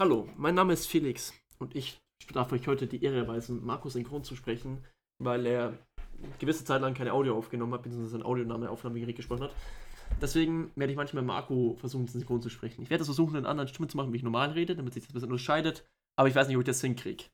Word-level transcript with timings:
Hallo, 0.00 0.28
mein 0.36 0.54
Name 0.54 0.74
ist 0.74 0.86
Felix 0.86 1.34
und 1.58 1.74
ich 1.74 1.98
darf 2.32 2.52
euch 2.52 2.68
heute 2.68 2.86
die 2.86 3.02
Ehre 3.02 3.16
erweisen, 3.16 3.66
Markus 3.66 3.94
synchron 3.94 4.22
zu 4.22 4.36
sprechen, 4.36 4.84
weil 5.20 5.44
er 5.44 5.76
eine 6.22 6.32
gewisse 6.38 6.64
Zeit 6.64 6.82
lang 6.82 6.94
keine 6.94 7.12
Audio 7.12 7.36
aufgenommen 7.36 7.74
hat, 7.74 7.82
beziehungsweise 7.82 8.16
ein 8.16 8.22
Audioname 8.22 8.70
Aufnahmegerät 8.70 9.16
gesprochen 9.16 9.42
hat. 9.42 9.56
Deswegen 10.22 10.70
werde 10.76 10.92
ich 10.92 10.96
manchmal 10.96 11.24
Marco 11.24 11.74
versuchen, 11.80 12.06
synchron 12.06 12.40
zu 12.40 12.48
sprechen. 12.48 12.82
Ich 12.82 12.90
werde 12.90 13.00
das 13.00 13.08
versuchen, 13.08 13.34
in 13.34 13.38
einer 13.38 13.48
anderen 13.48 13.66
Stimme 13.66 13.88
zu 13.88 13.96
machen, 13.96 14.12
wie 14.12 14.18
ich 14.18 14.22
normal 14.22 14.52
rede, 14.52 14.76
damit 14.76 14.94
sich 14.94 15.02
das 15.02 15.10
ein 15.10 15.14
bisschen 15.14 15.32
unterscheidet. 15.32 15.84
Aber 16.16 16.28
ich 16.28 16.34
weiß 16.36 16.46
nicht, 16.46 16.56
ob 16.56 16.62
ich 16.62 16.66
das 16.66 16.80
hinkriege. 16.80 17.24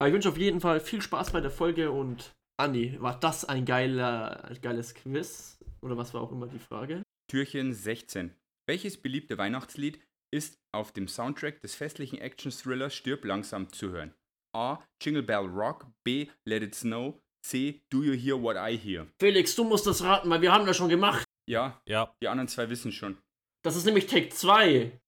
Aber 0.00 0.08
ich 0.08 0.14
wünsche 0.14 0.30
auf 0.30 0.38
jeden 0.38 0.60
Fall 0.60 0.80
viel 0.80 1.00
Spaß 1.00 1.30
bei 1.30 1.40
der 1.40 1.52
Folge 1.52 1.92
und 1.92 2.34
Andi, 2.56 3.00
war 3.00 3.16
das 3.20 3.44
ein 3.44 3.64
geiler, 3.64 4.56
geiles 4.60 4.94
Quiz? 4.94 5.60
Oder 5.82 5.96
was 5.96 6.12
war 6.14 6.22
auch 6.22 6.32
immer 6.32 6.48
die 6.48 6.58
Frage? 6.58 7.04
Türchen 7.30 7.72
16. 7.72 8.34
Welches 8.66 8.96
beliebte 8.96 9.38
Weihnachtslied 9.38 10.00
ist 10.30 10.58
auf 10.74 10.92
dem 10.92 11.08
Soundtrack 11.08 11.60
des 11.60 11.74
festlichen 11.74 12.18
Action-Thrillers 12.18 12.94
Stirb 12.94 13.24
langsam 13.24 13.72
zu 13.72 13.90
hören? 13.90 14.14
A. 14.54 14.78
Jingle 15.02 15.22
Bell 15.22 15.46
Rock. 15.46 15.86
B. 16.04 16.28
Let 16.46 16.62
It 16.62 16.74
Snow. 16.74 17.20
C. 17.46 17.80
Do 17.90 18.02
You 18.02 18.12
Hear 18.14 18.42
What 18.42 18.56
I 18.56 18.76
Hear? 18.76 19.06
Felix, 19.20 19.54
du 19.54 19.64
musst 19.64 19.86
das 19.86 20.02
raten, 20.02 20.28
weil 20.28 20.42
wir 20.42 20.52
haben 20.52 20.66
das 20.66 20.76
schon 20.76 20.88
gemacht. 20.88 21.24
Ja, 21.48 21.80
Ja. 21.86 22.12
die 22.22 22.28
anderen 22.28 22.48
zwei 22.48 22.68
wissen 22.68 22.92
schon. 22.92 23.16
Das 23.64 23.76
ist 23.76 23.84
nämlich 23.84 24.06
Take 24.06 24.28
2. 24.30 25.00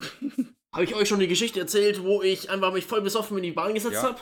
habe 0.74 0.84
ich 0.84 0.94
euch 0.94 1.08
schon 1.08 1.20
die 1.20 1.26
Geschichte 1.26 1.58
erzählt, 1.60 2.02
wo 2.02 2.22
ich 2.22 2.48
einfach 2.50 2.72
mich 2.72 2.84
voll 2.86 3.02
besoffen 3.02 3.36
in 3.38 3.42
die 3.42 3.52
Bahn 3.52 3.74
gesetzt 3.74 3.94
Ja. 3.94 4.02
habe? 4.04 4.20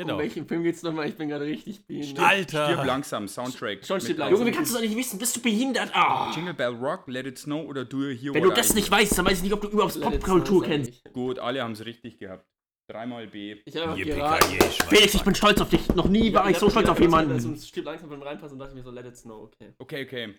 Genau. 0.00 0.14
Um 0.14 0.20
welchen 0.20 0.46
Film 0.46 0.62
geht's 0.62 0.82
nochmal? 0.82 1.10
Ich 1.10 1.14
bin 1.14 1.28
gerade 1.28 1.44
richtig 1.44 1.86
behindert. 1.86 2.24
Alter. 2.24 2.72
Stirb 2.72 2.86
langsam, 2.86 3.28
Soundtrack. 3.28 3.84
Schon 3.84 3.96
mit 3.96 4.04
steht 4.04 4.16
langsam. 4.16 4.38
Junge, 4.38 4.50
wie 4.50 4.54
kannst 4.54 4.70
du 4.70 4.78
das 4.78 4.82
nicht 4.82 4.96
wissen? 4.96 5.18
Bist 5.18 5.36
du 5.36 5.42
behindert? 5.42 5.90
Ah. 5.92 6.32
Jingle 6.34 6.54
Bell 6.54 6.74
Rock, 6.74 7.06
Let 7.06 7.26
It 7.26 7.36
Snow 7.36 7.66
oder 7.66 7.84
Do 7.84 8.08
You 8.08 8.16
Hear 8.16 8.32
Wenn 8.32 8.44
du 8.44 8.50
das 8.50 8.70
I 8.70 8.76
nicht 8.76 8.90
weißt, 8.90 9.18
dann 9.18 9.26
weiß 9.26 9.36
ich 9.36 9.42
nicht, 9.42 9.52
ob 9.52 9.60
du 9.60 9.68
überhaupt 9.68 10.00
Popkultur 10.00 10.62
kennst. 10.64 11.04
Gut, 11.12 11.38
alle 11.38 11.62
haben 11.62 11.72
es 11.72 11.84
richtig 11.84 12.18
gehabt. 12.18 12.46
Dreimal 12.88 13.26
B. 13.26 13.58
Ich 13.66 13.76
habe. 13.76 13.94
Schwein. 13.94 14.88
Felix, 14.88 15.12
ich 15.12 15.22
bin 15.22 15.34
stolz 15.34 15.60
auf 15.60 15.68
dich. 15.68 15.86
Noch 15.94 16.08
nie 16.08 16.32
war 16.32 16.48
ich 16.48 16.56
so 16.56 16.70
stolz 16.70 16.88
auf 16.88 16.98
jemanden. 16.98 17.32
Also, 17.32 17.52
es 17.52 17.68
stirbt 17.68 17.84
langsam 17.84 18.08
beim 18.08 18.22
Reinpassen 18.22 18.54
und 18.54 18.58
dachte 18.60 18.74
mir 18.74 18.82
so, 18.82 18.90
let 18.90 19.04
it 19.04 19.18
snow, 19.18 19.42
okay. 19.42 19.74
Okay, 19.78 20.04
okay. 20.06 20.34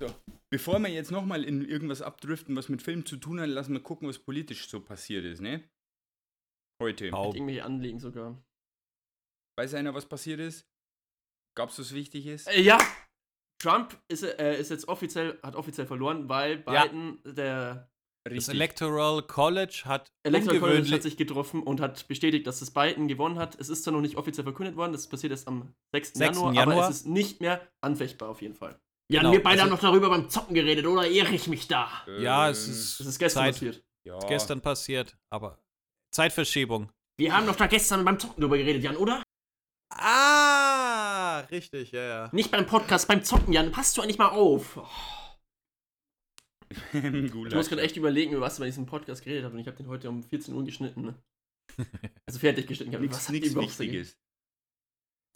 So. 0.00 0.06
Bevor 0.50 0.78
wir 0.78 0.88
jetzt 0.88 1.10
nochmal 1.10 1.44
in 1.44 1.62
irgendwas 1.62 2.00
abdriften, 2.00 2.56
was 2.56 2.70
mit 2.70 2.80
Film 2.80 3.04
zu 3.04 3.18
tun 3.18 3.38
hat, 3.38 3.48
lassen 3.50 3.74
wir 3.74 3.80
gucken, 3.80 4.08
was 4.08 4.18
politisch 4.18 4.66
so 4.66 4.80
passiert 4.80 5.26
ist, 5.26 5.42
ne? 5.42 5.62
Heute. 6.82 7.12
Au. 7.12 7.32
Irgendwelche 7.34 7.64
Anliegen 7.64 8.00
sogar. 8.00 8.42
Weiß 9.56 9.74
einer, 9.74 9.94
was 9.94 10.06
passiert 10.06 10.40
ist? 10.40 10.66
Gab's 11.56 11.78
was 11.78 11.94
Wichtiges? 11.94 12.46
Äh, 12.46 12.60
ja! 12.62 12.78
Trump 13.62 13.96
ist, 14.08 14.22
äh, 14.24 14.58
ist 14.58 14.70
jetzt 14.70 14.88
offiziell, 14.88 15.38
hat 15.42 15.54
offiziell 15.56 15.86
verloren, 15.86 16.28
weil 16.28 16.62
Ja. 16.66 16.84
Biden, 16.86 17.20
der 17.24 17.88
Das 18.28 18.48
Electoral 18.48 19.22
College 19.22 19.82
hat 19.84 20.10
Electoral 20.26 20.58
College 20.60 20.90
hat 20.92 21.02
sich 21.02 21.16
getroffen 21.16 21.62
und 21.62 21.80
hat 21.80 22.08
bestätigt, 22.08 22.46
dass 22.46 22.58
das 22.60 22.72
Biden 22.72 23.06
gewonnen 23.06 23.38
hat. 23.38 23.54
Es 23.60 23.68
ist 23.68 23.84
zwar 23.84 23.92
noch 23.92 24.00
nicht 24.00 24.16
offiziell 24.16 24.44
verkündet 24.44 24.76
worden, 24.76 24.92
das 24.92 25.06
passiert 25.08 25.30
erst 25.30 25.46
am 25.46 25.74
6. 25.94 26.14
6. 26.14 26.18
Januar, 26.38 26.54
Januar. 26.54 26.76
aber 26.78 26.88
es 26.90 26.96
ist 26.96 27.06
nicht 27.06 27.40
mehr 27.40 27.66
anfechtbar 27.80 28.28
auf 28.30 28.42
jeden 28.42 28.54
Fall. 28.54 28.80
Jan, 29.10 29.20
Genau, 29.22 29.32
wir 29.32 29.42
beide 29.42 29.60
also- 29.62 29.64
haben 29.64 29.70
noch 29.70 29.80
darüber 29.80 30.08
beim 30.08 30.28
Zocken 30.30 30.54
geredet, 30.54 30.86
oder 30.86 31.06
irre 31.06 31.34
ich 31.34 31.46
mich 31.46 31.68
da? 31.68 31.90
Ja, 32.18 32.48
es 32.50 32.66
Ähm, 32.66 32.72
ist- 32.72 33.00
Das 33.00 33.06
ist 33.06 33.18
gestern 33.18 33.44
Zeit. 33.44 33.54
passiert. 33.54 33.84
ja. 34.06 34.18
ist 34.18 34.26
gestern 34.28 34.60
passiert, 34.62 35.16
aber 35.30 35.62
Zeitverschiebung. 36.10 36.90
Wir 37.18 37.34
haben 37.36 37.46
doch 37.46 37.56
da 37.56 37.66
gestern 37.66 38.04
beim 38.04 38.18
Zocken 38.18 38.40
drüber 38.40 38.56
geredet, 38.58 38.82
Jan, 38.82 38.96
oder? 38.96 39.22
Ah, 39.96 41.40
richtig, 41.50 41.92
ja, 41.92 42.02
ja. 42.02 42.28
Nicht 42.32 42.50
beim 42.50 42.66
Podcast, 42.66 43.08
beim 43.08 43.22
Zocken, 43.22 43.52
Jan. 43.52 43.70
Passt 43.72 43.96
du 43.96 44.02
eigentlich 44.02 44.18
mal 44.18 44.28
auf? 44.28 44.74
Gulag. 46.92 47.48
Ich 47.48 47.54
muss 47.54 47.68
gerade 47.68 47.82
echt 47.82 47.96
überlegen, 47.96 48.32
über 48.32 48.40
was 48.46 48.58
wir 48.58 48.66
in 48.66 48.72
diesem 48.72 48.86
Podcast 48.86 49.22
geredet 49.22 49.44
haben. 49.44 49.52
Und 49.54 49.60
ich 49.60 49.66
habe 49.66 49.76
den 49.76 49.86
heute 49.88 50.08
um 50.08 50.22
14 50.22 50.54
Uhr 50.54 50.64
geschnitten. 50.64 51.02
Ne? 51.02 51.14
Also 52.26 52.38
fertig 52.40 52.66
geschnitten. 52.66 52.90
Ich 52.92 52.94
hab, 52.96 53.02
Nichts 53.02 53.16
was 53.18 53.28
nichts 53.28 53.54
Wichtiges. 53.54 54.18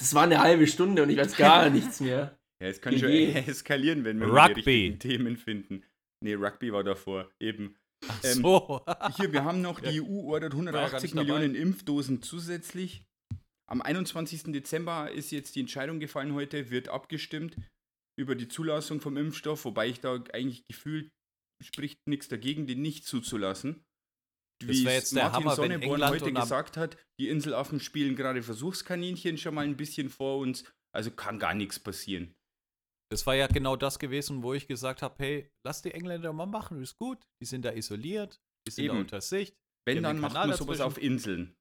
Das 0.00 0.14
war 0.14 0.22
eine 0.24 0.40
halbe 0.40 0.66
Stunde 0.66 1.02
und 1.02 1.10
ich 1.10 1.16
weiß 1.18 1.36
gar 1.36 1.68
nichts 1.70 2.00
mehr. 2.00 2.38
Ja, 2.62 2.68
es 2.68 2.80
kann 2.80 2.98
schon 2.98 3.10
Idee. 3.10 3.44
eskalieren, 3.46 4.04
wenn 4.04 4.18
wir 4.20 4.26
die 4.26 4.32
Rugby. 4.32 4.54
richtigen 4.54 4.98
Themen 4.98 5.36
finden. 5.36 5.84
Nee, 6.24 6.34
Rugby 6.34 6.72
war 6.72 6.82
davor, 6.82 7.30
eben. 7.40 7.76
Ach 8.08 8.20
Ähm, 8.24 8.42
so. 8.42 8.84
Hier, 9.16 9.32
wir 9.32 9.44
haben 9.44 9.60
noch, 9.60 9.80
die 9.80 9.96
Ja. 9.96 10.02
EU 10.02 10.32
ordert 10.32 10.54
War 10.54 10.64
ja 10.64 10.70
gar 10.72 10.80
180 10.82 11.14
nicht 11.14 11.16
dabei. 11.28 11.40
Millionen 11.40 11.54
Impfdosen 11.54 12.22
zusätzlich. 12.22 13.04
Am 13.70 13.82
21. 13.82 14.44
Dezember 14.44 15.10
ist 15.10 15.30
jetzt 15.30 15.54
die 15.54 15.60
Entscheidung 15.60 16.00
gefallen 16.00 16.32
heute, 16.32 16.70
wird 16.70 16.88
abgestimmt 16.88 17.56
über 18.18 18.34
die 18.34 18.48
Zulassung 18.48 19.00
vom 19.00 19.16
Impfstoff, 19.16 19.64
wobei 19.64 19.88
ich 19.88 20.00
da 20.00 20.14
eigentlich 20.32 20.66
gefühlt 20.66 21.10
spricht 21.62 21.98
nichts 22.06 22.28
dagegen, 22.28 22.66
den 22.66 22.82
nicht 22.82 23.04
zuzulassen. 23.04 23.84
Es 24.66 24.82
jetzt 24.82 25.12
Martin 25.12 25.32
Hammer, 25.32 25.54
Sonneborn 25.54 26.08
heute 26.08 26.32
gesagt 26.32 26.76
hat, 26.76 26.96
die 27.20 27.28
Inselaffen 27.28 27.78
spielen 27.78 28.16
gerade 28.16 28.42
Versuchskaninchen 28.42 29.38
schon 29.38 29.54
mal 29.54 29.64
ein 29.64 29.76
bisschen 29.76 30.08
vor 30.08 30.38
uns, 30.38 30.64
also 30.92 31.10
kann 31.10 31.38
gar 31.38 31.54
nichts 31.54 31.78
passieren. 31.78 32.34
Das 33.10 33.26
war 33.26 33.34
ja 33.34 33.46
genau 33.46 33.76
das 33.76 33.98
gewesen, 33.98 34.42
wo 34.42 34.54
ich 34.54 34.66
gesagt 34.66 35.02
habe, 35.02 35.14
hey, 35.18 35.50
lass 35.64 35.82
die 35.82 35.92
Engländer 35.92 36.32
mal 36.32 36.46
machen, 36.46 36.82
ist 36.82 36.98
gut. 36.98 37.18
Die 37.40 37.46
sind 37.46 37.64
da 37.64 37.72
isoliert, 37.72 38.40
die 38.66 38.72
sind 38.72 38.86
da 38.86 38.92
Eben. 38.92 39.00
unter 39.00 39.20
Sicht. 39.20 39.56
Wenn, 39.86 40.02
dann 40.02 40.18
macht 40.18 40.34
man 40.34 40.52
sowas 40.54 40.80
auf 40.80 40.98
Inseln. 40.98 41.56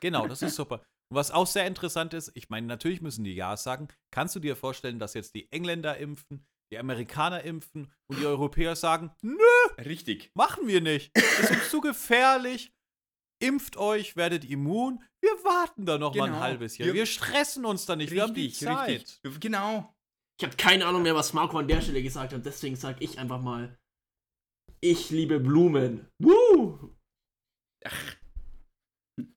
Genau, 0.00 0.28
das 0.28 0.42
ist 0.42 0.54
super. 0.54 0.84
Und 1.10 1.16
was 1.16 1.30
auch 1.30 1.46
sehr 1.46 1.66
interessant 1.66 2.12
ist, 2.14 2.30
ich 2.34 2.50
meine, 2.50 2.66
natürlich 2.66 3.00
müssen 3.00 3.24
die 3.24 3.34
Ja 3.34 3.56
sagen. 3.56 3.88
Kannst 4.10 4.36
du 4.36 4.40
dir 4.40 4.56
vorstellen, 4.56 4.98
dass 4.98 5.14
jetzt 5.14 5.34
die 5.34 5.50
Engländer 5.52 5.96
impfen, 5.96 6.46
die 6.70 6.78
Amerikaner 6.78 7.42
impfen 7.44 7.90
und 8.10 8.20
die 8.20 8.26
Europäer 8.26 8.76
sagen, 8.76 9.10
nö, 9.22 9.38
Richtig. 9.78 10.30
machen 10.34 10.66
wir 10.66 10.80
nicht. 10.82 11.10
Das 11.16 11.50
ist 11.50 11.70
zu 11.70 11.80
gefährlich. 11.80 12.72
Impft 13.40 13.76
euch, 13.76 14.16
werdet 14.16 14.44
immun. 14.44 15.02
Wir 15.22 15.30
warten 15.44 15.86
da 15.86 15.96
noch 15.96 16.14
mal 16.14 16.24
ein 16.24 16.32
Genau. 16.32 16.42
halbes 16.42 16.76
Jahr. 16.76 16.88
Wir- 16.88 16.94
Wir 16.94 17.06
stressen 17.06 17.64
uns 17.64 17.86
da 17.86 17.94
nicht. 17.96 18.10
wir 18.10 18.22
haben 18.22 18.34
die 18.34 18.46
Richtig, 18.46 18.66
Zeit. 18.66 18.88
richtig. 19.22 19.40
Genau. 19.40 19.94
Ich 20.40 20.44
habe 20.46 20.56
keine 20.56 20.86
Ahnung 20.86 21.02
mehr, 21.02 21.14
was 21.14 21.32
Marco 21.32 21.56
an 21.56 21.68
der 21.68 21.80
Stelle 21.80 22.02
gesagt 22.02 22.32
hat, 22.32 22.44
deswegen 22.44 22.76
sage 22.76 23.02
ich 23.02 23.18
einfach 23.18 23.40
mal: 23.40 23.78
Ich 24.80 25.10
liebe 25.10 25.40
Blumen. 25.40 26.08
Woo! 26.18 26.96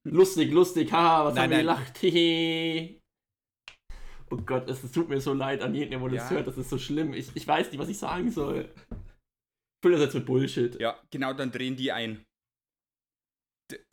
Lustig, 0.04 0.52
lustig, 0.52 0.92
haha, 0.92 1.26
was 1.26 1.36
Nein, 1.36 1.44
haben 1.44 1.52
wir 1.52 1.58
gelacht? 1.60 3.02
Oh 4.30 4.38
Gott, 4.38 4.70
es, 4.70 4.84
es 4.84 4.92
tut 4.92 5.10
mir 5.10 5.20
so 5.20 5.34
leid 5.34 5.62
an 5.62 5.74
jeden, 5.76 5.92
der 5.92 6.00
wohl 6.02 6.12
das 6.12 6.30
Ja. 6.30 6.38
hört, 6.38 6.48
das 6.48 6.58
ist 6.58 6.70
so 6.70 6.78
schlimm. 6.78 7.14
Ich, 7.14 7.30
ich 7.36 7.46
weiß 7.48 7.70
nicht, 7.72 7.80
was 7.80 7.90
ich 7.90 7.98
sagen 7.98 8.32
soll. 8.32 8.70
Ich 8.90 9.84
fülle 9.84 9.98
das 9.98 10.06
jetzt 10.06 10.14
mit 10.14 10.26
Bullshit. 10.26 10.80
Ja, 10.80 10.98
genau, 11.10 11.34
dann 11.34 11.52
drehen 11.52 11.76
die 11.76 11.92
ein. 11.92 12.24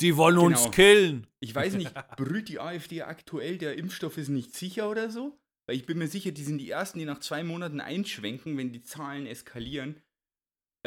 Die 0.00 0.16
wollen 0.16 0.38
uns 0.38 0.60
Genau. 0.62 0.70
killen. 0.72 1.26
Ich 1.40 1.54
weiß 1.54 1.74
nicht, 1.74 1.92
brüllt 2.16 2.48
die 2.48 2.60
AfD 2.60 3.02
aktuell, 3.02 3.58
der 3.58 3.76
Impfstoff 3.76 4.18
ist 4.18 4.28
nicht 4.28 4.54
sicher 4.54 4.90
oder 4.90 5.10
so? 5.10 5.38
Weil 5.66 5.76
ich 5.76 5.86
bin 5.86 5.98
mir 5.98 6.08
sicher, 6.08 6.30
die 6.32 6.44
sind 6.44 6.58
die 6.58 6.70
Ersten, 6.70 6.98
die 6.98 7.04
nach 7.04 7.20
zwei 7.20 7.42
Monaten 7.44 7.80
einschwenken, 7.80 8.56
wenn 8.56 8.72
die 8.72 8.82
Zahlen 8.82 9.26
eskalieren. 9.26 10.00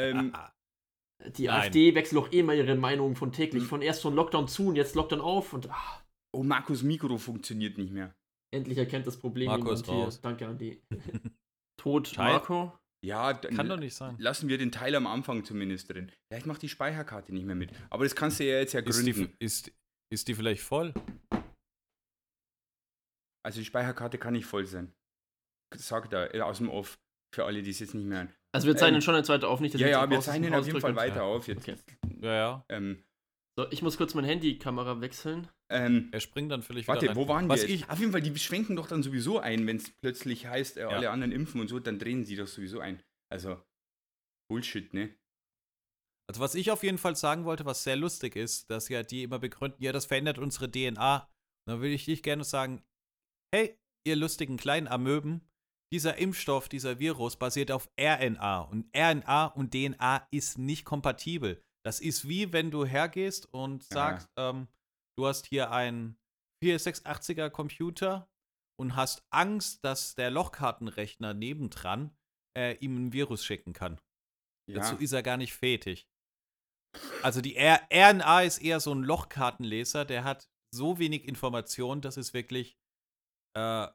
Ähm, 0.00 0.32
Ah, 0.34 0.52
Die 1.36 1.46
Nein. 1.46 1.60
AfD 1.60 1.94
wechselt 1.94 2.20
auch 2.20 2.32
eh 2.32 2.42
mal 2.42 2.56
ihre 2.56 2.74
Meinung 2.74 3.14
von 3.16 3.32
täglich. 3.32 3.64
Von 3.64 3.80
erst 3.82 4.02
von 4.02 4.14
Lockdown 4.14 4.48
zu 4.48 4.66
und 4.68 4.76
jetzt 4.76 4.94
Lockdown 4.94 5.20
auf 5.20 5.52
und 5.52 5.70
ah, 5.70 6.02
oh, 6.32 6.42
Markus 6.42 6.82
Mikro 6.82 7.16
funktioniert 7.18 7.78
nicht 7.78 7.92
mehr. 7.92 8.14
endlich 8.52 8.78
erkennt 8.78 9.06
das 9.06 9.18
Problem 9.18 9.50
hier. 9.54 9.64
raus. 9.64 10.20
Danke, 10.20 10.46
Andi. 10.48 10.82
Tod, 11.80 12.08
Schei- 12.08 12.32
Marco. 12.32 12.72
Ja, 13.04 13.34
Kann 13.34 13.68
doch 13.68 13.78
nicht 13.78 13.94
sein. 13.94 14.14
lassen 14.20 14.48
wir 14.48 14.58
den 14.58 14.70
Teil 14.70 14.94
am 14.94 15.08
Anfang 15.08 15.44
zumindest 15.44 15.90
drin. 15.92 16.12
Vielleicht 16.30 16.46
macht 16.46 16.62
die 16.62 16.68
Speicherkarte 16.68 17.32
nicht 17.34 17.44
mehr 17.46 17.56
mit. 17.56 17.70
Aber 17.90 18.04
das 18.04 18.14
kannst 18.14 18.38
du 18.38 18.44
ja 18.44 18.58
jetzt 18.60 18.74
ja 18.74 18.80
Ist 18.80 19.04
die, 19.04 19.12
gründen. 19.12 19.34
ist, 19.40 19.72
ist 20.12 20.28
die 20.28 20.34
vielleicht 20.34 20.62
voll? 20.62 20.94
Also 23.44 23.58
die 23.58 23.64
Speicherkarte 23.64 24.18
kann 24.18 24.34
nicht 24.34 24.46
voll 24.46 24.66
sein. 24.66 24.92
Sagt 25.74 26.12
er 26.12 26.32
äh, 26.34 26.40
aus 26.42 26.58
dem 26.58 26.68
Off. 26.68 26.96
Für 27.34 27.44
alle, 27.44 27.62
die 27.62 27.70
es 27.70 27.80
jetzt 27.80 27.94
nicht 27.94 28.04
mehr 28.06 28.18
hören. 28.18 28.34
Also 28.54 28.66
wir 28.66 28.76
zeichnen 28.76 28.96
Ähm, 28.96 29.02
schon 29.02 29.14
eine 29.14 29.24
zweite 29.24 29.48
auf, 29.48 29.60
nicht, 29.60 29.74
dass 29.74 29.80
Ja, 29.80 29.88
ja, 29.88 30.10
wir 30.10 30.20
zeichnen 30.20 30.52
auf 30.54 30.66
jeden 30.66 30.80
Fall 30.80 30.94
weiter 30.96 31.24
auf. 31.24 31.48
Jetzt. 31.48 31.62
Okay. 31.68 31.76
Ja, 32.20 32.34
ja. 32.34 32.64
Ähm, 32.68 33.04
So, 33.58 33.70
ich 33.70 33.82
muss 33.82 33.96
kurz 33.96 34.14
meine 34.14 34.28
Handykamera 34.28 35.00
wechseln. 35.00 35.48
ähm, 35.70 36.08
Er 36.12 36.20
springt 36.20 36.50
dann 36.52 36.62
vielleicht 36.62 36.88
Warte, 36.88 37.02
wieder 37.02 37.10
rein. 37.12 37.16
wo 37.16 37.28
waren 37.28 37.48
Was 37.48 37.62
wir? 37.62 37.70
ich, 37.70 37.88
Auf 37.88 37.98
jeden 37.98 38.12
Fall, 38.12 38.20
die 38.22 38.38
schwenken 38.38 38.76
doch 38.76 38.86
dann 38.88 39.02
sowieso 39.02 39.38
ein, 39.40 39.66
wenn 39.66 39.76
es 39.76 39.90
plötzlich 40.02 40.46
heißt, 40.46 40.76
äh, 40.76 40.82
Ja. 40.82 40.88
alle 40.88 41.10
anderen 41.10 41.32
impfen 41.32 41.60
und 41.60 41.68
so, 41.68 41.78
dann 41.78 41.98
drehen 41.98 42.24
sie 42.24 42.36
doch 42.36 42.46
sowieso 42.46 42.80
ein. 42.80 43.02
Also, 43.30 43.62
Bullshit, 44.50 44.92
ne? 44.92 45.14
Also 46.28 46.40
was 46.40 46.54
ich 46.54 46.70
auf 46.70 46.82
jeden 46.82 46.98
Fall 46.98 47.16
sagen 47.16 47.44
wollte, 47.44 47.64
was 47.66 47.82
sehr 47.84 47.96
lustig 47.96 48.36
ist, 48.36 48.70
dass 48.70 48.88
ja 48.88 49.02
die 49.02 49.22
immer 49.22 49.38
begründen, 49.38 49.82
ja, 49.82 49.92
das 49.92 50.06
verändert 50.06 50.38
unsere 50.38 50.70
DNA. 50.70 51.28
Dann 51.66 51.80
will 51.80 51.90
ich 51.92 52.04
dich 52.06 52.22
gerne 52.22 52.44
sagen, 52.44 52.82
hey, 53.54 53.78
ihr 54.06 54.16
lustigen 54.16 54.56
kleinen 54.56 54.88
Amöben, 54.88 55.42
dieser 55.92 56.16
Impfstoff, 56.16 56.68
dieser 56.68 56.98
Virus 56.98 57.36
basiert 57.36 57.70
auf 57.70 57.88
RNA. 58.00 58.60
Und 58.62 58.86
RNA 58.96 59.46
und 59.46 59.72
DNA 59.72 60.26
ist 60.30 60.58
nicht 60.58 60.84
kompatibel. 60.84 61.62
Das 61.84 62.00
ist 62.00 62.26
wie 62.26 62.52
wenn 62.52 62.70
du 62.70 62.84
hergehst 62.84 63.52
und 63.52 63.82
sagst, 63.84 64.28
ähm, 64.36 64.68
du 65.18 65.26
hast 65.26 65.46
hier 65.46 65.70
einen 65.70 66.16
4680er 66.64 67.50
Computer 67.50 68.28
und 68.80 68.96
hast 68.96 69.22
Angst, 69.30 69.84
dass 69.84 70.14
der 70.14 70.30
Lochkartenrechner 70.30 71.34
nebendran 71.34 72.16
äh, 72.56 72.76
ihm 72.78 72.96
ein 72.96 73.12
Virus 73.12 73.44
schicken 73.44 73.72
kann. 73.72 74.00
Ja. 74.70 74.80
Dazu 74.80 74.96
ist 74.96 75.12
er 75.12 75.22
gar 75.22 75.36
nicht 75.36 75.52
fähig. 75.52 76.06
Also 77.22 77.40
die 77.40 77.56
R 77.56 77.80
RNA 77.92 78.42
ist 78.42 78.58
eher 78.58 78.80
so 78.80 78.94
ein 78.94 79.02
Lochkartenleser, 79.02 80.04
der 80.04 80.24
hat 80.24 80.48
so 80.74 80.98
wenig 80.98 81.26
Information, 81.26 82.00
das 82.00 82.16
ist 82.16 82.32
wirklich 82.32 82.78
äh, 83.56 83.88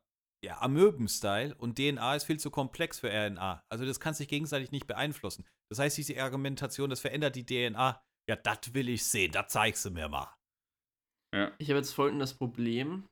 ja, 0.44 0.62
Amöben-Style 0.62 1.56
und 1.56 1.78
DNA 1.78 2.16
ist 2.16 2.26
viel 2.26 2.40
zu 2.40 2.52
komplex 2.52 3.00
für 3.00 3.10
RNA. 3.10 3.64
Also 3.70 3.86
das 3.86 4.00
kann 4.00 4.14
sich 4.14 4.28
gegenseitig 4.28 4.72
nicht 4.72 4.88
beeinflussen. 4.88 5.46
Das 5.70 5.80
heißt, 5.80 5.98
diese 5.98 6.22
Argumentation, 6.22 6.90
das 6.90 7.00
verändert 7.00 7.36
die 7.36 7.46
DNA. 7.46 8.02
Ja, 8.30 8.36
das 8.36 8.74
will 8.74 8.90
ich 8.90 9.06
sehen, 9.06 9.32
das 9.32 9.52
zeigst 9.52 9.86
du 9.86 9.92
mir 9.92 10.10
mal. 10.10 10.34
Ja. 11.36 11.52
Ich 11.58 11.70
habe 11.70 11.80
jetzt 11.80 11.94
folgendes 11.94 12.34
Problem. 12.34 13.08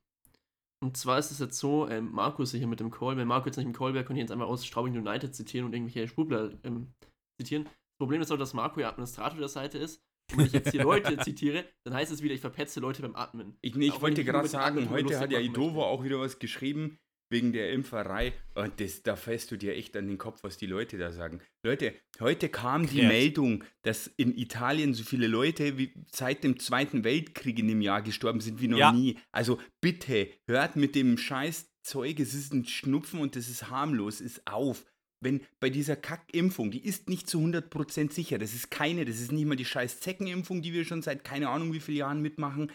Und 0.84 0.98
zwar 0.98 1.18
ist 1.18 1.32
es 1.32 1.40
jetzt 1.40 1.58
so, 1.58 1.88
ähm, 1.90 2.12
Marco 2.12 2.44
ist 2.44 2.52
hier 2.52 2.68
mit 2.68 2.80
dem 2.80 2.92
Call. 2.92 3.18
Wenn 3.18 3.28
Marco 3.28 3.48
jetzt 3.48 3.58
nicht 3.58 3.66
im 3.66 3.74
Call 3.74 3.94
wäre, 3.94 4.04
könnte 4.04 4.20
ich 4.20 4.24
jetzt 4.24 4.32
einfach 4.32 4.48
aus 4.48 4.66
Straubing 4.66 4.96
United 4.96 5.34
zitieren 5.34 5.66
und 5.66 5.74
irgendwelche 5.74 6.08
Sprudler 6.08 6.52
ähm, 6.64 6.94
zitieren. 7.42 7.64
Das 7.64 7.98
Problem 8.00 8.22
ist 8.22 8.32
auch, 8.32 8.38
dass 8.38 8.54
Marco 8.54 8.80
ja 8.80 8.90
Administrator 8.90 9.40
der 9.40 9.48
Seite 9.48 9.78
ist. 9.78 10.02
Und 10.32 10.40
wenn 10.40 10.46
ich 10.48 10.54
jetzt 10.54 10.72
hier 10.72 10.84
Leute 10.84 11.18
zitiere, 11.18 11.66
dann 11.86 11.96
heißt 11.96 12.12
es 12.12 12.22
wieder, 12.22 12.36
ich 12.36 12.42
verpetze 12.42 12.80
Leute 12.82 13.02
beim 13.02 13.16
Atmen. 13.16 13.58
Ich, 13.62 13.76
nee, 13.76 13.88
ich 13.88 14.02
wollte 14.02 14.24
gerade 14.24 14.48
sagen, 14.48 14.90
heute 14.90 15.18
hat 15.18 15.32
ja 15.32 15.40
Idovo 15.40 15.84
auch 15.84 16.04
wieder 16.04 16.20
was 16.20 16.40
geschrieben 16.40 17.00
wegen 17.30 17.54
der 17.54 17.72
Impferei. 17.72 18.34
Und 18.54 18.80
das, 18.80 19.04
da 19.04 19.16
fällst 19.16 19.52
du 19.52 19.58
dir 19.58 19.76
echt 19.76 19.96
an 19.98 20.08
den 20.08 20.18
Kopf, 20.18 20.44
was 20.44 20.58
die 20.58 20.66
Leute 20.68 20.98
da 20.98 21.12
sagen. 21.12 21.42
Leute, 21.64 21.94
heute 22.20 22.50
kam 22.50 22.84
die 22.84 23.00
Kreativ. 23.00 23.08
Meldung, 23.08 23.64
dass 23.82 24.08
in 24.18 24.38
Italien 24.38 24.94
so 24.94 25.04
viele 25.04 25.28
Leute 25.28 25.78
wie 25.78 25.94
seit 26.12 26.44
dem 26.44 26.60
Zweiten 26.60 27.04
Weltkrieg 27.04 27.58
in 27.60 27.68
dem 27.68 27.82
Jahr 27.82 28.02
gestorben 28.02 28.42
sind 28.42 28.62
wie 28.62 28.68
noch 28.68 28.78
Ja. 28.78 28.92
nie. 28.92 29.18
Also 29.32 29.60
bitte, 29.82 30.30
hört 30.48 30.76
mit 30.76 30.96
dem 30.96 31.18
scheiß 31.18 31.72
Zeug, 31.82 32.20
es 32.20 32.34
ist 32.34 32.54
ein 32.54 32.66
Schnupfen 32.66 33.20
und 33.20 33.36
das 33.36 33.50
ist 33.50 33.70
harmlos, 33.70 34.22
ist 34.22 34.46
auf. 34.48 34.86
Wenn 35.22 35.42
bei 35.60 35.70
dieser 35.70 35.96
Kackimpfung, 35.96 36.70
die 36.72 36.84
ist 36.86 37.10
nicht 37.10 37.28
zu 37.28 37.40
100% 37.40 38.12
sicher, 38.12 38.38
das 38.38 38.54
ist 38.54 38.70
keine, 38.70 39.06
das 39.06 39.20
ist 39.20 39.32
nicht 39.32 39.46
mal 39.46 39.56
die 39.56 39.66
scheiß 39.66 40.00
Zeckenimpfung, 40.00 40.62
die 40.62 40.74
wir 40.74 40.84
schon 40.86 41.02
seit 41.02 41.24
keine 41.24 41.50
Ahnung 41.50 41.74
wie 41.74 41.80
vielen 41.80 41.98
Jahren 41.98 42.22
mitmachen, 42.22 42.72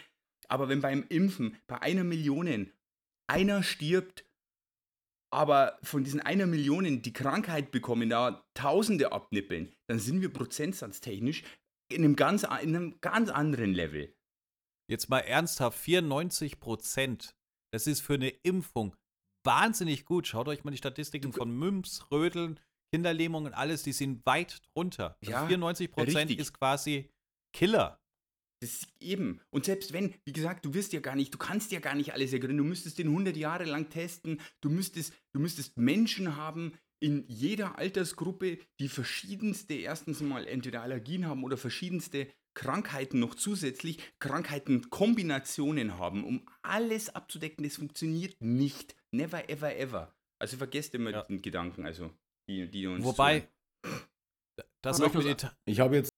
aber 0.49 0.69
wenn 0.69 0.81
beim 0.81 1.05
Impfen 1.09 1.57
bei 1.69 1.81
einer 1.83 2.03
Million 2.03 2.71
einer 3.29 3.63
stirbt, 3.63 4.25
aber 5.33 5.79
von 5.83 6.05
diesen 6.05 6.21
einer 6.21 6.47
Million 6.47 7.03
die 7.03 7.13
Krankheit 7.13 7.71
bekommen, 7.71 8.11
da 8.11 8.45
Tausende 8.55 9.13
abnippeln, 9.13 9.73
dann 9.89 9.99
sind 9.99 10.21
wir 10.21 10.33
prozentsatztechnisch 10.33 11.45
in 11.91 12.05
einem 12.05 12.17
ganz, 12.17 12.43
in 12.43 12.77
einem 12.77 13.01
ganz 13.01 13.31
anderen 13.31 13.73
Level. 13.73 14.15
Jetzt 14.89 15.09
mal 15.09 15.21
ernsthaft, 15.21 15.79
94 15.79 16.59
Prozent. 16.59 17.37
Das 17.73 17.87
ist 17.87 18.01
für 18.01 18.15
eine 18.15 18.29
Impfung 18.29 18.97
wahnsinnig 19.45 20.05
gut. 20.05 20.27
Schaut 20.27 20.49
euch 20.49 20.65
mal 20.65 20.73
die 20.73 20.77
Statistiken 20.77 21.33
von 21.33 21.57
Mumps, 21.57 22.11
Röteln, 22.11 22.59
Kinderlähmungen, 22.93 23.55
alles, 23.55 23.85
die 23.85 23.93
sind 23.93 24.27
weit 24.27 24.63
drunter. 24.73 25.17
Also 25.21 25.33
Ja, 25.33 25.47
94 25.47 25.93
Prozent 25.93 26.31
ist 26.33 26.53
quasi 26.59 27.09
Killer. 27.55 28.00
Das 28.63 28.71
ist 28.75 28.89
eben. 29.01 29.41
Und 29.51 29.65
selbst 29.65 29.93
wenn, 29.93 30.15
wie 30.25 30.33
gesagt, 30.33 30.65
du 30.67 30.75
wirst 30.75 30.93
ja 30.93 31.01
gar 31.01 31.17
nicht, 31.17 31.33
du 31.33 31.39
kannst 31.39 31.73
ja 31.73 31.81
gar 31.81 31.95
nicht 31.95 32.13
alles 32.13 32.33
ergründen. 32.33 32.59
Du 32.59 32.65
müsstest 32.65 32.99
den 32.99 33.09
100 33.09 33.37
Jahre 33.37 33.65
lang 33.65 33.89
testen. 33.89 34.41
Du 34.61 34.69
müsstest, 34.69 35.15
du 35.33 35.41
müsstest 35.41 35.79
Menschen 35.79 36.37
haben 36.37 36.75
in 37.03 37.25
jeder 37.29 37.79
Altersgruppe, 37.79 38.59
die 38.79 38.89
verschiedenste, 38.89 39.73
erstens 39.73 40.21
mal 40.21 40.47
entweder 40.47 40.83
Allergien 40.83 41.27
haben 41.27 41.43
oder 41.45 41.57
verschiedenste 41.57 42.29
Krankheiten 42.53 43.19
noch 43.21 43.35
zusätzlich, 43.35 43.99
Krankheitenkombinationen 44.19 45.97
haben, 45.99 46.25
um 46.25 46.47
alles 46.63 47.09
abzudecken. 47.15 47.65
Das 47.65 47.77
funktioniert 47.77 48.37
nicht. 48.41 48.95
Never, 49.13 49.49
ever, 49.49 49.75
ever. 49.77 50.15
Also 50.39 50.59
vergesst 50.59 50.95
immer 50.95 51.11
Ja. 51.11 51.23
den 51.23 51.41
Gedanken, 51.41 51.87
also 51.87 52.13
die, 52.49 52.71
die 52.71 52.87
uns 52.87 53.05
Wobei, 53.05 53.49
zuhören. 53.83 54.03
das 54.83 55.01
auch 55.01 55.15
mit 55.15 55.27
Ita 55.27 55.57
Ich 55.65 55.81
habe 55.81 55.97
jetzt. 55.97 56.11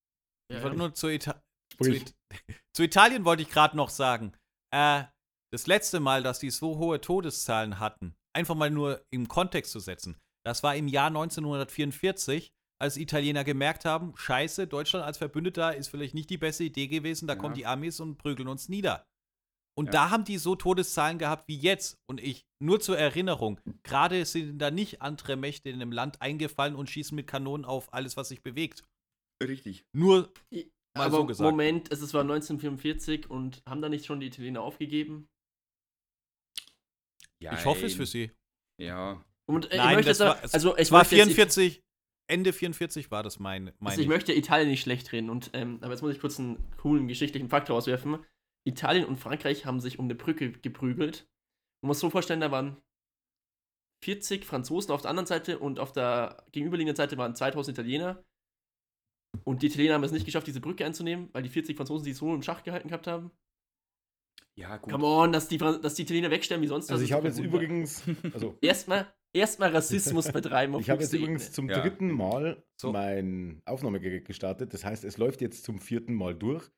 Ja, 0.50 0.58
ich 0.58 0.64
wollte 0.64 0.76
nur 0.78 0.94
zu, 0.94 1.08
Ita 1.08 1.42
zu. 1.84 1.92
It 1.92 2.14
zu 2.76 2.82
Italien 2.82 3.24
wollte 3.24 3.42
ich 3.42 3.50
gerade 3.50 3.76
noch 3.76 3.90
sagen. 3.90 4.32
Äh, 4.74 5.04
das 5.52 5.66
letzte 5.66 6.00
Mal, 6.00 6.22
dass 6.22 6.38
die 6.38 6.50
so 6.50 6.78
hohe 6.78 7.00
Todeszahlen 7.00 7.78
hatten, 7.78 8.14
einfach 8.34 8.54
mal 8.54 8.70
nur 8.70 9.04
im 9.10 9.28
Kontext 9.28 9.72
zu 9.72 9.80
setzen, 9.80 10.18
das 10.44 10.62
war 10.62 10.74
im 10.76 10.88
Jahr 10.88 11.08
1944, 11.08 12.52
als 12.80 12.96
Italiener 12.96 13.44
gemerkt 13.44 13.84
haben, 13.84 14.16
scheiße, 14.16 14.66
Deutschland 14.66 15.04
als 15.04 15.18
Verbündeter 15.18 15.76
ist 15.76 15.88
vielleicht 15.88 16.14
nicht 16.14 16.30
die 16.30 16.38
beste 16.38 16.64
Idee 16.64 16.88
gewesen, 16.88 17.28
da 17.28 17.34
Ja. 17.34 17.38
kommen 17.38 17.54
die 17.54 17.66
Amis 17.66 18.00
und 18.00 18.16
prügeln 18.16 18.48
uns 18.48 18.68
nieder. 18.68 19.06
Und 19.78 19.86
Ja. 19.86 19.92
da 19.92 20.10
haben 20.10 20.24
die 20.24 20.36
so 20.38 20.56
Todeszahlen 20.56 21.18
gehabt 21.18 21.46
wie 21.48 21.56
jetzt. 21.56 21.98
Und 22.06 22.20
ich, 22.20 22.44
nur 22.60 22.80
zur 22.80 22.98
Erinnerung, 22.98 23.60
gerade 23.84 24.24
sind 24.24 24.58
da 24.58 24.70
nicht 24.70 25.00
andere 25.00 25.36
Mächte 25.36 25.68
in 25.70 25.76
einem 25.80 25.92
Land 25.92 26.20
eingefallen 26.20 26.74
und 26.74 26.90
schießen 26.90 27.14
mit 27.14 27.26
Kanonen 27.26 27.64
auf 27.64 27.92
alles, 27.94 28.16
was 28.16 28.28
sich 28.28 28.42
bewegt. 28.42 28.82
Richtig. 29.42 29.84
Nur 29.94 30.32
Mal 30.94 31.06
Aber 31.06 31.16
so 31.18 31.26
gesagt. 31.26 31.50
Moment, 31.50 31.90
es 31.90 32.02
ist- 32.02 32.12
war 32.14 32.22
1944 32.22 33.30
und 33.30 33.62
haben 33.66 33.80
da 33.80 33.88
nicht 33.88 34.04
schon 34.04 34.20
die 34.20 34.26
Italiener 34.26 34.60
aufgegeben? 34.62 35.28
Ich 37.40 37.64
hoffe 37.64 37.86
es 37.86 37.94
für 37.94 38.06
sie. 38.06 38.30
Ja. 38.80 39.24
Und 39.46 39.66
äh, 39.66 39.74
ich 39.74 39.76
Nein, 39.78 39.96
möchte 39.96 40.10
das 40.10 40.18
jetzt 40.18 40.26
war, 40.28 40.44
es, 40.44 40.54
also 40.54 40.74
ich 40.74 40.82
es 40.82 40.92
war 40.92 41.00
möchte 41.00 41.16
jetzt- 41.16 41.26
44, 41.34 41.82
Ende 42.28 42.52
44 42.52 43.10
war 43.10 43.22
das 43.22 43.38
mein, 43.40 43.68
Also 43.68 43.76
mein 43.80 43.98
ich 44.00 44.06
möchte 44.06 44.32
Italien 44.32 44.68
nicht 44.68 44.80
schlecht 44.82 45.10
reden 45.12 45.28
und 45.28 45.50
ähm, 45.54 45.78
aber 45.82 45.90
jetzt 45.92 46.02
muss 46.02 46.14
ich 46.14 46.20
kurz 46.20 46.38
einen 46.38 46.70
coolen 46.76 47.08
geschichtlichen 47.08 47.48
Faktor 47.48 47.76
auswerfen. 47.76 48.24
Italien 48.64 49.04
und 49.06 49.16
Frankreich 49.16 49.66
haben 49.66 49.80
sich 49.80 49.98
um 49.98 50.04
eine 50.04 50.14
Brücke 50.14 50.52
geprügelt. 50.52 51.26
Man 51.82 51.88
muss 51.88 51.98
so 52.00 52.10
vorstellen, 52.10 52.40
da 52.40 52.52
waren 52.52 52.80
40 54.04 54.44
Franzosen 54.44 54.92
auf 54.92 55.02
der 55.02 55.10
anderen 55.10 55.26
Seite 55.26 55.58
und 55.58 55.80
auf 55.80 55.90
der 55.92 56.46
gegenüberliegenden 56.52 56.96
Seite 56.96 57.18
waren 57.18 57.34
2000 57.34 57.76
Italiener. 57.76 58.22
Und 59.44 59.62
die 59.62 59.66
Italiener 59.66 59.94
haben 59.94 60.04
es 60.04 60.12
nicht 60.12 60.26
geschafft, 60.26 60.46
diese 60.46 60.60
Brücke 60.60 60.84
einzunehmen, 60.84 61.28
weil 61.32 61.42
die 61.42 61.48
40 61.48 61.76
Franzosen 61.76 62.04
die 62.04 62.12
so 62.12 62.34
im 62.34 62.42
Schach 62.42 62.62
gehalten 62.62 62.88
gehabt 62.88 63.06
haben. 63.06 63.30
Ja, 64.54 64.76
gut. 64.76 64.92
Come 64.92 65.06
on, 65.06 65.32
dass 65.32 65.48
die, 65.48 65.56
dass 65.58 65.94
die 65.94 66.02
Italiener 66.02 66.30
wegsterben 66.30 66.62
wie 66.62 66.68
sonst 66.68 66.86
was, 66.86 66.92
Also 66.92 67.04
ich 67.04 67.12
habe 67.12 67.28
jetzt 67.28 67.38
übrigens. 67.38 68.02
Also 68.34 68.56
Erstmal 68.60 69.12
erstmal 69.32 69.70
Rassismus 69.70 70.30
betreiben. 70.30 70.74
auf 70.74 70.82
ich 70.82 70.90
habe 70.90 71.02
jetzt 71.02 71.14
übrigens 71.14 71.44
Ebene. 71.44 71.54
zum 71.54 71.70
Ja. 71.70 71.80
dritten 71.80 72.10
Mal 72.12 72.62
So. 72.76 72.92
mein 72.92 73.62
Aufnahmegerät 73.64 74.26
gestartet. 74.26 74.74
Das 74.74 74.84
heißt, 74.84 75.04
es 75.04 75.16
läuft 75.16 75.40
jetzt 75.40 75.64
zum 75.64 75.78
vierten 75.78 76.14
Mal 76.14 76.34
durch. 76.34 76.68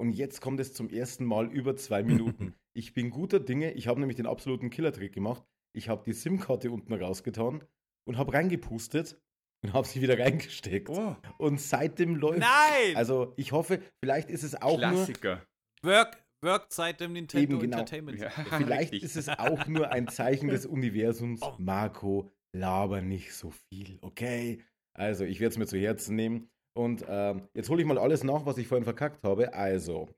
Und 0.00 0.12
jetzt 0.12 0.40
kommt 0.40 0.60
es 0.60 0.72
zum 0.74 0.88
ersten 0.88 1.24
Mal 1.24 1.46
über 1.52 1.74
zwei 1.76 2.02
Minuten. 2.42 2.54
ich 2.72 2.94
bin 2.94 3.10
guter 3.10 3.40
Dinge. 3.40 3.72
Ich 3.72 3.88
habe 3.88 3.98
nämlich 3.98 4.16
den 4.16 4.26
absoluten 4.26 4.70
Killer-Trick 4.70 5.12
gemacht. 5.12 5.44
Ich 5.72 5.88
habe 5.88 6.04
die 6.06 6.12
SIM-Karte 6.12 6.70
unten 6.70 6.92
rausgetan 6.92 7.64
und 8.06 8.16
habe 8.16 8.32
reingepustet 8.32 9.20
und 9.64 9.72
habe 9.72 9.86
sie 9.86 10.02
wieder 10.02 10.18
reingesteckt. 10.18 10.90
Oh, 10.90 11.16
Und 11.38 11.58
seitdem 11.60 12.16
läuft. 12.16 12.40
Nein! 12.40 12.96
Also 12.96 13.32
ich 13.36 13.52
hoffe, 13.52 13.80
vielleicht 14.02 14.28
ist 14.30 14.42
es 14.42 14.60
auch 14.60 14.78
nur. 14.78 14.90
Klassiker. 14.90 15.42
Work, 15.82 16.22
Work 16.42 16.66
seit 16.68 17.00
dem 17.00 17.14
Nintendo 17.14 17.54
Eben, 17.54 17.60
genau. 17.60 17.78
Entertainment. 17.78 18.20
Ja. 18.20 18.30
Vielleicht 18.58 18.92
Richtig. 18.92 19.02
ist 19.02 19.16
es 19.16 19.28
auch 19.28 19.66
nur 19.66 19.90
ein 19.90 20.08
Zeichen 20.08 20.48
des 20.48 20.66
Universums. 20.66 21.40
Oh. 21.42 21.54
Marco, 21.58 22.30
laber 22.54 23.00
nicht 23.00 23.34
so 23.34 23.50
viel, 23.50 23.98
okay? 24.02 24.62
Also, 24.96 25.24
ich 25.24 25.40
werde 25.40 25.52
es 25.52 25.58
mir 25.58 25.66
zu 25.66 25.78
Herzen 25.78 26.14
nehmen. 26.16 26.50
Und 26.76 27.04
ähm, 27.08 27.48
jetzt 27.54 27.70
hole 27.70 27.80
ich 27.80 27.88
mal 27.88 27.98
alles 27.98 28.24
nach, 28.24 28.44
was 28.46 28.58
ich 28.58 28.68
vorhin 28.68 28.84
verkackt 28.84 29.22
habe. 29.24 29.54
Also. 29.54 30.08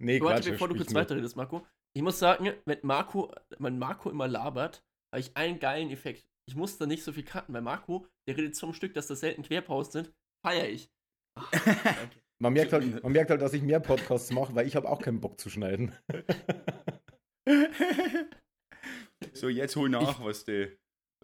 Nee, 0.00 0.20
Warte, 0.20 0.42
Quatsch, 0.42 0.50
bevor 0.52 0.68
du 0.68 0.76
kurz 0.76 0.90
nur. 0.90 1.00
weiterredest, 1.00 1.36
Marco. 1.36 1.64
Ich 1.94 2.02
muss 2.02 2.18
sagen, 2.18 2.52
wenn 2.64 2.78
Marco, 2.82 3.32
wenn 3.58 3.78
Marco 3.78 4.10
immer 4.10 4.28
labert, 4.28 4.84
habe 5.12 5.20
ich 5.20 5.36
einen 5.36 5.58
geilen 5.58 5.90
Effekt. 5.90 6.28
Ich 6.48 6.54
muss 6.54 6.78
da 6.78 6.86
nicht 6.86 7.02
so 7.02 7.12
viel 7.12 7.24
cutten, 7.24 7.54
weil 7.54 7.62
Marco, 7.62 8.06
der 8.28 8.36
redet 8.36 8.54
so 8.54 8.68
am 8.68 8.72
Stück, 8.72 8.94
dass 8.94 9.08
da 9.08 9.16
selten 9.16 9.42
Querpausen 9.42 9.92
sind, 9.92 10.12
feiere 10.44 10.68
ich. 10.68 10.90
Danke. 11.52 12.20
Man 12.38 12.52
merkt, 12.52 12.72
halt, 12.72 13.02
man 13.02 13.12
merkt 13.12 13.30
halt, 13.30 13.40
dass 13.40 13.54
ich 13.54 13.62
mehr 13.62 13.80
Podcasts 13.80 14.30
mache, 14.30 14.54
weil 14.54 14.66
ich 14.66 14.76
habe 14.76 14.88
auch 14.88 15.00
keinen 15.00 15.20
Bock 15.20 15.40
zu 15.40 15.50
schneiden. 15.50 15.94
So, 19.32 19.48
jetzt 19.48 19.76
hol 19.76 19.88
nach, 19.88 20.22
was, 20.24 20.44
die, 20.44 20.68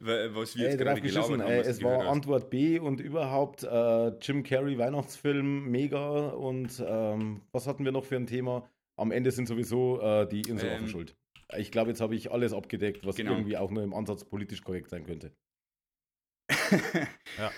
was 0.00 0.56
wir 0.56 0.64
Ey, 0.64 0.70
jetzt 0.70 0.78
gerade 0.78 1.00
gelabert 1.00 1.40
haben. 1.40 1.40
Ey, 1.40 1.60
es 1.60 1.82
war. 1.82 2.08
Antwort 2.08 2.50
B 2.50 2.78
und 2.78 3.00
überhaupt 3.00 3.62
äh, 3.64 4.08
Jim 4.18 4.42
Carrey 4.42 4.78
Weihnachtsfilm, 4.78 5.70
mega. 5.70 6.28
Und 6.28 6.82
ähm, 6.86 7.42
was 7.52 7.66
hatten 7.66 7.84
wir 7.84 7.92
noch 7.92 8.04
für 8.04 8.16
ein 8.16 8.26
Thema? 8.26 8.68
Am 8.98 9.10
Ende 9.10 9.30
sind 9.30 9.48
sowieso 9.48 10.00
äh, 10.00 10.26
die 10.28 10.42
Inselaffen 10.42 10.84
Ähm, 10.84 10.88
schuld. 10.90 11.16
Ich 11.58 11.70
glaube, 11.70 11.90
jetzt 11.90 12.00
habe 12.00 12.14
ich 12.14 12.30
alles 12.32 12.52
abgedeckt, 12.52 13.04
was 13.06 13.16
Genau. 13.16 13.32
irgendwie 13.32 13.56
auch 13.56 13.70
nur 13.70 13.82
im 13.82 13.94
Ansatz 13.94 14.24
politisch 14.24 14.62
korrekt 14.62 14.90
sein 14.90 15.04
könnte. 15.04 15.32
Ja. 17.38 17.50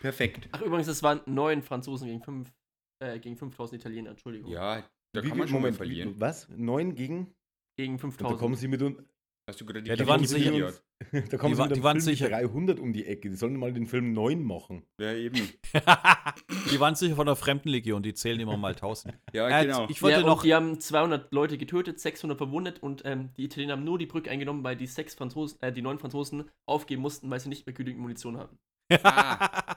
Perfekt. 0.00 0.48
Ach, 0.52 0.60
übrigens, 0.62 0.88
es 0.88 1.02
waren 1.02 1.20
neun 1.26 1.62
Franzosen 1.62 2.08
gegen, 2.08 2.22
fünf, 2.22 2.52
äh, 3.00 3.18
gegen 3.18 3.36
5000 3.36 3.80
Italiener, 3.80 4.10
Entschuldigung. 4.10 4.50
Ja, 4.50 4.88
da 5.14 5.22
Wie 5.22 5.28
kann 5.28 5.38
man 5.38 5.48
schon 5.48 5.56
Moment, 5.58 5.74
mal 5.74 5.78
verlieren. 5.78 6.16
wie- 6.16 6.20
Was? 6.20 6.48
Neun 6.48 6.94
gegen? 6.94 7.34
Gegen 7.78 7.94
Und 7.94 7.98
da 8.02 8.02
5000. 8.08 8.38
kommen 8.40 8.54
sie 8.56 8.68
mit, 8.68 8.82
un 8.82 9.06
Hast 9.48 9.60
du 9.60 9.66
gerade 9.66 9.80
Ja, 9.88 9.96
die 9.96 10.06
waren 10.06 10.24
sicher- 10.24 10.52
da 11.12 11.36
kommen 11.36 11.50
Die 11.52 11.56
sie 11.56 11.62
mit 11.68 11.76
die 11.76 11.82
waren 11.82 12.00
sicher. 12.00 12.28
300 12.28 12.78
um 12.78 12.92
die 12.92 13.06
Ecke. 13.06 13.28
Die 13.28 13.34
sollen 13.36 13.56
mal 13.56 13.72
den 13.72 13.86
Film 13.88 14.12
9 14.12 14.40
machen. 14.42 14.86
Ja, 15.00 15.12
eben. 15.14 15.34
die 16.70 16.78
waren 16.78 16.94
sicher 16.94 17.16
von 17.16 17.26
der 17.26 17.34
Fremdenlegion, 17.34 18.04
die 18.04 18.14
zählen 18.14 18.38
immer 18.38 18.56
mal 18.56 18.72
1000. 18.72 19.18
Ja, 19.32 19.48
Äh, 19.48 19.66
genau. 19.66 19.86
Ich 19.88 20.00
wollte 20.00 20.20
ja, 20.20 20.26
noch. 20.26 20.42
die 20.42 20.54
haben 20.54 20.78
200 20.78 21.32
Leute 21.32 21.58
getötet, 21.58 21.98
600 21.98 22.38
verwundet 22.38 22.82
und 22.84 23.02
ähm, 23.04 23.30
die 23.36 23.44
Italiener 23.44 23.72
haben 23.72 23.84
nur 23.84 23.98
die 23.98 24.06
Brücke 24.06 24.30
eingenommen, 24.30 24.62
weil 24.62 24.76
die 24.76 24.86
sechs 24.86 25.14
Franzosen, 25.16 25.60
äh, 25.60 25.72
die 25.72 25.82
neun 25.82 25.98
Franzosen 25.98 26.48
aufgeben 26.68 27.02
mussten, 27.02 27.28
weil 27.28 27.40
sie 27.40 27.48
nicht 27.48 27.66
mehr 27.66 27.74
genügend 27.74 28.00
Munition 28.00 28.36
hatten. 28.38 28.58
Ah, 29.02 29.76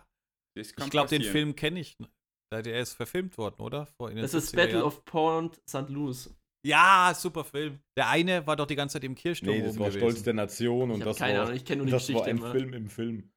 Das 0.54 0.74
kann 0.76 0.86
ich 0.86 0.92
glaube, 0.92 1.10
den. 1.10 1.24
Film 1.24 1.56
kenne 1.56 1.80
ich. 1.80 1.98
Der 2.54 2.80
ist 2.80 2.94
verfilmt 2.94 3.38
worden, 3.40 3.60
oder? 3.62 3.88
Vor, 3.98 4.12
Das 4.14 4.34
ist 4.36 4.54
70er 4.54 4.56
Battle 4.58 4.74
Jahren. 4.76 4.84
of 4.86 5.04
Port 5.06 5.60
St. 5.68 5.90
Louis. 5.90 6.34
Ja, 6.66 7.14
super 7.16 7.44
Film. 7.44 7.80
Der 7.96 8.10
eine 8.10 8.48
war 8.48 8.56
doch 8.56 8.66
die 8.66 8.76
ganze 8.76 8.94
Zeit 8.94 9.04
im 9.04 9.14
Kirchturm 9.14 9.56
Nee, 9.56 9.62
das 9.62 9.76
oben 9.76 9.80
war 9.82 9.88
gewesen. 9.90 10.00
Stolz 10.00 10.24
der 10.24 10.34
Nation 10.34 10.90
und 10.90 11.06
das 11.06 11.18
keine 11.18 11.38
war, 11.38 11.46
Ahnung, 11.46 11.56
ich 11.56 11.64
kenne 11.64 11.78
nur 11.78 11.86
die 11.86 11.92
das 11.92 12.12
war 12.12 12.24
Geschichte 12.24 12.30
ein 12.32 12.38
immer. 12.38 12.52
Film 12.52 12.74
im 12.74 12.90
Film. 12.90 13.32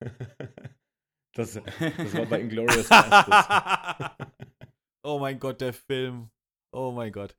das, 1.34 1.54
das 1.80 2.14
war 2.14 2.26
bei 2.26 2.40
Inglourious 2.40 2.90
oh 5.04 5.18
mein 5.18 5.38
Gott, 5.38 5.62
der 5.62 5.72
Film. 5.72 6.30
Oh 6.70 6.92
mein 6.92 7.12
Gott. 7.12 7.34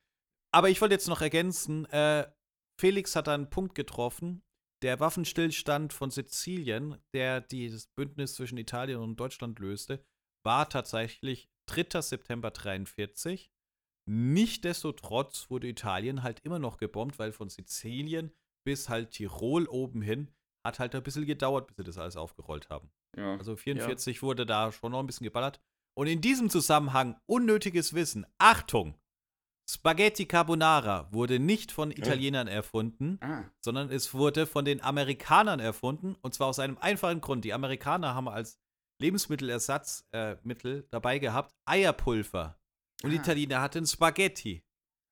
Aber 0.52 0.70
ich 0.70 0.82
wollte 0.82 0.96
jetzt 0.96 1.08
noch 1.08 1.22
ergänzen, 1.22 1.86
äh, 1.92 2.28
Felix 2.82 3.16
hat 3.16 3.28
da 3.28 3.36
einen 3.36 3.52
Punkt 3.52 3.76
getroffen. 3.76 4.42
Der 4.82 5.00
Waffenstillstand 5.00 5.94
von 5.94 6.10
Sizilien, 6.10 6.98
der 7.14 7.42
dieses 7.42 7.88
Bündnis 7.88 8.34
zwischen 8.34 8.58
Italien 8.58 9.00
und 9.00 9.20
Deutschland 9.20 9.60
löste, 9.60 10.04
war 10.44 10.68
tatsächlich 10.68 11.48
3. 11.68 12.02
September 12.02 12.50
43. 12.50 13.52
Nichtsdestotrotz 14.10 15.50
wurde 15.50 15.68
Italien 15.68 16.24
halt 16.24 16.40
immer 16.40 16.60
noch 16.60 16.78
gebombt, 16.78 17.20
weil 17.20 17.32
von 17.34 17.50
Sizilien 17.50 18.32
bis 18.66 18.90
halt 18.90 19.12
Tirol 19.12 19.68
oben 19.68 20.02
hin 20.02 20.32
hat 20.66 20.80
halt 20.80 20.96
ein 20.96 21.04
bisschen 21.04 21.26
gedauert, 21.26 21.68
bis 21.68 21.78
sie 21.78 21.84
das 21.84 21.98
alles 21.98 22.18
aufgerollt 22.18 22.70
haben. 22.70 22.90
Ja. 23.16 23.38
Also 23.38 23.56
44 23.56 24.22
wurde 24.22 24.46
da 24.46 24.72
schon 24.72 24.92
noch 24.92 25.00
ein 25.00 25.08
bisschen 25.08 25.26
geballert. 25.26 25.62
Und 25.98 26.08
in 26.08 26.22
diesem 26.22 26.50
Zusammenhang 26.50 27.20
unnötiges 27.26 27.94
Wissen. 27.94 28.26
Achtung! 28.38 28.96
Spaghetti 29.70 30.26
Carbonara 30.26 31.12
wurde 31.12 31.40
nicht 31.40 31.74
von 31.74 31.92
Italienern 31.92 32.48
erfunden, 32.48 33.18
Ah, 33.22 33.44
sondern 33.62 33.90
es 33.92 34.14
wurde 34.14 34.48
von 34.48 34.64
den 34.64 34.82
Amerikanern 34.82 35.60
erfunden. 35.60 36.16
Und 36.22 36.34
zwar 36.34 36.48
aus 36.48 36.60
einem 36.60 36.78
einfachen 36.78 37.20
Grund. 37.20 37.44
Die 37.44 37.54
Amerikaner 37.54 38.16
haben 38.16 38.30
als 38.30 38.60
Lebensmittelersatzmittel 39.02 40.80
äh, 40.80 40.84
dabei 40.90 41.20
gehabt 41.20 41.56
Eierpulver. 41.66 42.58
Und 43.04 43.12
die 43.12 43.18
Ah. 43.18 43.22
Italiener 43.22 43.62
hatten 43.62 43.86
Spaghetti. 43.86 44.64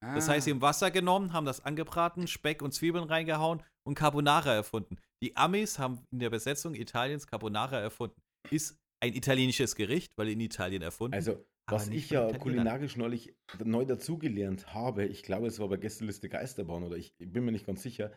Das 0.01 0.29
ah. 0.29 0.33
heißt, 0.33 0.45
sie 0.45 0.51
haben 0.51 0.61
Wasser 0.61 0.91
genommen, 0.91 1.33
haben 1.33 1.45
das 1.45 1.63
angebraten, 1.63 2.27
Speck 2.27 2.61
und 2.61 2.73
Zwiebeln 2.73 3.05
reingehauen 3.05 3.63
und 3.83 3.95
Carbonara 3.95 4.53
erfunden. 4.53 4.97
Die 5.23 5.35
Amis 5.35 5.79
haben 5.79 6.05
in 6.11 6.19
der 6.19 6.29
Besetzung 6.29 6.75
Italiens 6.75 7.27
Carbonara 7.27 7.79
erfunden. 7.79 8.21
Ist 8.51 8.77
ein 9.01 9.13
italienisches 9.13 9.75
Gericht, 9.75 10.11
weil 10.17 10.29
in 10.29 10.39
Italien 10.39 10.81
erfunden. 10.81 11.15
Also, 11.15 11.43
was 11.67 11.87
ich 11.87 12.11
ja 12.11 12.31
kulinarisch 12.37 12.95
neulich 12.95 13.35
neu 13.63 13.85
dazugelernt 13.85 14.73
habe, 14.73 15.05
ich 15.05 15.23
glaube, 15.23 15.47
es 15.47 15.59
war 15.59 15.67
bei 15.67 15.77
Gästeliste 15.77 16.29
Geisterbahn 16.29 16.83
oder 16.83 16.95
ich 16.95 17.15
bin 17.17 17.45
mir 17.45 17.51
nicht 17.51 17.65
ganz 17.65 17.81
sicher. 17.81 18.15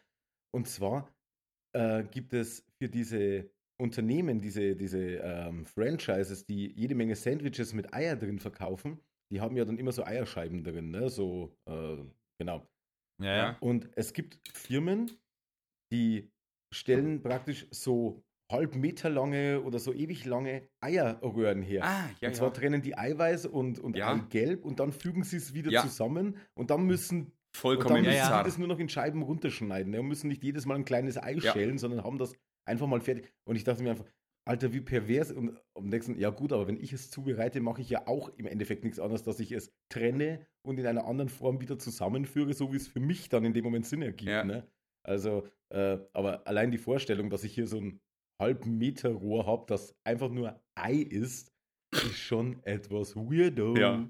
Und 0.55 0.69
zwar 0.69 1.11
äh, 1.75 2.05
gibt 2.05 2.35
es 2.35 2.67
für 2.83 2.91
diese 2.91 3.51
Unternehmen, 3.81 4.41
diese, 4.41 4.77
diese 4.77 4.99
ähm, 4.99 5.65
Franchises, 5.65 6.45
die 6.45 6.73
jede 6.73 6.95
Menge 6.95 7.17
Sandwiches 7.17 7.73
mit 7.73 7.95
Eier 7.95 8.17
drin 8.17 8.39
verkaufen, 8.39 9.01
die 9.31 9.41
haben 9.41 9.57
ja 9.57 9.65
dann 9.65 9.79
immer 9.79 9.93
so 9.93 10.05
Eierscheiben 10.05 10.65
drin, 10.65 10.91
ne? 10.91 11.09
So, 11.09 11.57
äh, 11.67 11.97
genau. 12.39 12.67
ja, 13.21 13.37
ja. 13.37 13.57
Und 13.61 13.91
es 13.97 14.13
gibt 14.13 14.41
Firmen, 14.55 15.11
die 15.93 16.31
stellen 16.75 17.23
praktisch 17.23 17.67
so 17.71 18.23
halb 18.51 18.75
Meter 18.75 19.11
lange 19.11 19.61
oder 19.63 19.79
so 19.79 19.93
ewig 19.93 20.25
lange 20.25 20.69
Eierröhren 20.81 21.63
her. 21.63 21.85
Ah, 21.85 22.09
ja, 22.21 22.29
und 22.29 22.35
zwar 22.35 22.49
ja. 22.49 22.55
trennen 22.55 22.83
die 22.83 22.97
Eiweiß 22.97 23.47
und, 23.47 23.79
und 23.79 23.97
Ja. 23.97 24.15
Eigelb 24.15 24.65
und 24.65 24.81
dann 24.81 24.93
fügen 24.93 25.23
sie 25.23 25.37
es 25.37 25.53
wieder 25.53 25.71
Ja. 25.71 25.83
zusammen 25.83 26.39
und 26.55 26.71
dann 26.71 26.85
müssen, 26.85 27.19
und 27.21 27.33
Vollkommen 27.57 27.97
dann 27.97 28.05
Ja, 28.05 28.11
müssen 28.13 28.39
sie 28.39 28.43
das 28.45 28.59
nur 28.59 28.69
noch 28.69 28.79
in 28.79 28.89
Scheiben 28.89 29.23
runterschneiden 29.23 29.93
ne? 29.93 30.01
und 30.01 30.09
müssen 30.09 30.29
nicht 30.29 30.43
jedes 30.45 30.65
Mal 30.65 30.77
ein 30.77 30.85
kleines 30.85 31.19
Ei 31.23 31.39
schälen, 31.41 31.77
sondern 31.79 32.05
haben 32.05 32.19
das 32.19 32.33
einfach 32.67 32.87
mal 32.87 33.01
fertig. 33.01 33.33
Und 33.45 33.57
ich 33.57 33.65
dachte 33.65 33.83
mir 33.83 33.91
einfach, 33.91 34.07
Alter, 34.49 34.73
wie 34.73 34.81
pervers. 34.81 35.31
Und 35.31 35.61
am 35.75 35.89
nächsten, 35.89 36.19
ja 36.19 36.31
gut, 36.31 36.53
aber 36.53 36.67
wenn 36.67 36.79
ich 36.79 36.93
es 36.93 37.11
zubereite, 37.11 37.61
mache 37.61 37.83
ich 37.83 37.91
ja 37.91 38.07
auch 38.07 38.31
im 38.37 38.47
Endeffekt 38.47 38.83
nichts 38.83 38.99
anderes, 38.99 39.23
dass 39.23 39.41
ich 39.41 39.53
es 39.53 39.73
trenne 39.91 40.47
und 40.63 40.79
in 40.79 40.87
einer 40.87 41.05
anderen 41.05 41.29
Form 41.29 41.61
wieder 41.61 41.79
zusammenführe, 41.79 42.55
so 42.55 42.73
wie 42.73 42.77
es 42.77 42.89
für 42.89 43.01
mich 43.01 43.29
dann 43.29 43.45
in 43.45 43.53
dem 43.53 43.65
Moment 43.65 43.87
Sinn 43.87 44.03
ergibt. 44.03 44.31
Ja. 44.31 44.45
Ne? 44.45 44.67
Also, 45.07 45.47
äh, 45.71 45.99
aber 46.15 46.47
allein 46.47 46.71
die 46.71 46.79
Vorstellung, 46.79 47.29
dass 47.29 47.45
ich 47.45 47.55
hier 47.55 47.67
so 47.67 47.79
ein 47.79 48.01
halben 48.41 48.79
Meter 48.79 49.11
Rohr 49.11 49.47
habe, 49.47 49.67
das 49.67 49.95
einfach 50.05 50.31
nur 50.31 50.59
Ei 50.75 50.95
ist, 50.95 51.53
ist 51.93 52.17
schon 52.17 52.63
etwas 52.65 53.17
weirdo. 53.17 53.77
Ja. 53.77 54.09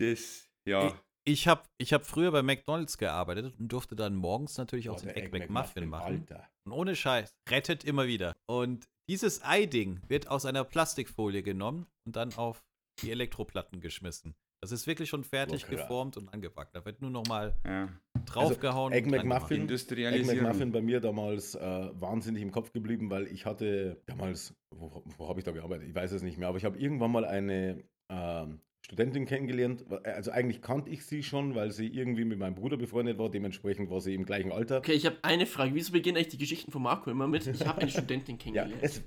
Das, 0.00 0.48
ja. 0.66 0.98
Ich 1.26 1.48
habe 1.48 1.62
ich 1.78 1.92
hab 1.94 2.04
früher 2.04 2.30
bei 2.32 2.42
McDonalds 2.42 2.98
gearbeitet 2.98 3.54
und 3.58 3.72
durfte 3.72 3.96
dann 3.96 4.14
morgens 4.14 4.58
natürlich 4.58 4.90
auch 4.90 4.96
Boah, 4.96 5.06
den 5.06 5.16
Egg 5.16 5.26
Egg 5.28 5.38
McMuffin 5.38 5.88
machen. 5.88 6.20
Alter. 6.20 6.48
Und 6.66 6.72
ohne 6.72 6.94
Scheiß, 6.94 7.34
rettet 7.48 7.82
immer 7.84 8.06
wieder. 8.06 8.36
Und 8.46 8.88
dieses 9.08 9.42
Ei-Ding 9.42 10.00
wird 10.08 10.28
aus 10.28 10.44
einer 10.44 10.64
Plastikfolie 10.64 11.42
genommen 11.42 11.86
und 12.06 12.16
dann 12.16 12.34
auf 12.34 12.62
die 13.00 13.10
Elektroplatten 13.10 13.80
geschmissen. 13.80 14.34
Das 14.62 14.72
ist 14.72 14.86
wirklich 14.86 15.10
schon 15.10 15.24
fertig 15.24 15.62
krass. 15.62 15.80
geformt 15.80 16.16
und 16.16 16.32
angepackt. 16.32 16.74
Da 16.74 16.84
wird 16.86 17.02
nur 17.02 17.10
noch 17.10 17.26
mal 17.26 17.54
ja. 17.66 17.88
draufgehauen. 18.24 18.92
Egg 18.92 19.06
und 19.06 19.12
dran 19.12 19.28
McMuffin. 19.28 19.68
Egg. 19.68 20.24
McMuffin 20.24 20.72
bei 20.72 20.80
mir 20.80 21.00
damals 21.00 21.54
äh, 21.54 21.60
wahnsinnig 22.00 22.42
im 22.42 22.50
Kopf 22.50 22.72
geblieben, 22.72 23.10
weil 23.10 23.26
ich 23.26 23.44
hatte 23.44 24.00
damals, 24.06 24.54
wo, 24.74 25.02
wo 25.18 25.28
habe 25.28 25.40
ich 25.40 25.44
da 25.44 25.52
gearbeitet? 25.52 25.88
Ich 25.88 25.94
weiß 25.94 26.12
es 26.12 26.22
nicht 26.22 26.38
mehr, 26.38 26.48
aber 26.48 26.56
ich 26.58 26.64
habe 26.64 26.78
irgendwann 26.78 27.12
mal 27.12 27.26
eine 27.26 27.84
ähm, 28.08 28.60
Studentin 28.84 29.24
kennengelernt. 29.24 29.84
Also 30.04 30.30
eigentlich 30.30 30.60
kannte 30.60 30.90
ich 30.90 31.06
sie 31.06 31.22
schon, 31.22 31.54
weil 31.54 31.70
sie 31.70 31.86
irgendwie 31.88 32.24
mit 32.26 32.38
meinem 32.38 32.54
Bruder 32.54 32.76
befreundet 32.76 33.18
war. 33.18 33.30
Dementsprechend 33.30 33.88
war 33.90 34.00
sie 34.00 34.14
im 34.14 34.26
gleichen 34.26 34.52
Alter. 34.52 34.78
Okay, 34.78 34.92
ich 34.92 35.06
habe 35.06 35.16
eine 35.22 35.46
Frage. 35.46 35.74
Wieso 35.74 35.92
beginnen 35.92 36.18
eigentlich 36.18 36.28
die 36.28 36.38
Geschichten 36.38 36.70
von 36.70 36.82
Marco 36.82 37.10
immer 37.10 37.26
mit, 37.26 37.46
ich 37.46 37.66
habe 37.66 37.80
eine 37.80 37.90
Studentin 37.90 38.38
Ja, 38.52 38.64
kennengelernt? 38.64 38.84
es, 38.84 39.02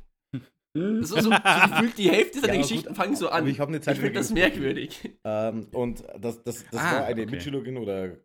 das 0.74 0.84
ist 1.02 1.10
so, 1.10 1.22
so 1.22 1.30
gefühlt 1.30 1.98
die 1.98 2.10
Hälfte 2.10 2.40
seiner 2.40 2.54
Ja, 2.56 2.62
Geschichten 2.62 2.88
gut, 2.88 2.98
fangen 2.98 3.16
so 3.16 3.30
an. 3.30 3.48
ich 3.48 3.60
ich 3.60 3.66
finde 3.66 4.12
das 4.12 4.32
merkwürdig. 4.32 5.12
Ähm, 5.24 5.68
und 5.74 6.04
das, 6.20 6.44
das, 6.44 6.66
das 6.70 6.82
Ah, 6.82 6.92
war 6.94 7.06
eine 7.06 7.22
okay. 7.22 7.32
Mitschülerin 7.32 7.78
oder 7.78 8.18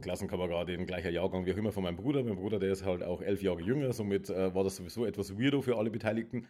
Klassenkameradin, 0.00 0.86
gleicher 0.86 1.10
Jahrgang, 1.10 1.46
wie 1.46 1.52
auch 1.52 1.56
immer, 1.56 1.72
von 1.72 1.82
meinem 1.82 1.96
Bruder. 1.96 2.22
Mein 2.22 2.36
Bruder, 2.36 2.58
der 2.58 2.72
ist 2.72 2.84
halt 2.84 3.02
auch 3.02 3.20
elf 3.20 3.42
Jahre 3.42 3.60
jünger, 3.60 3.92
somit 3.92 4.30
äh, 4.30 4.54
war 4.54 4.64
das 4.64 4.76
sowieso 4.76 5.04
etwas 5.04 5.38
weirdo 5.38 5.62
für 5.62 5.76
alle 5.76 5.90
Beteiligten. 5.90 6.46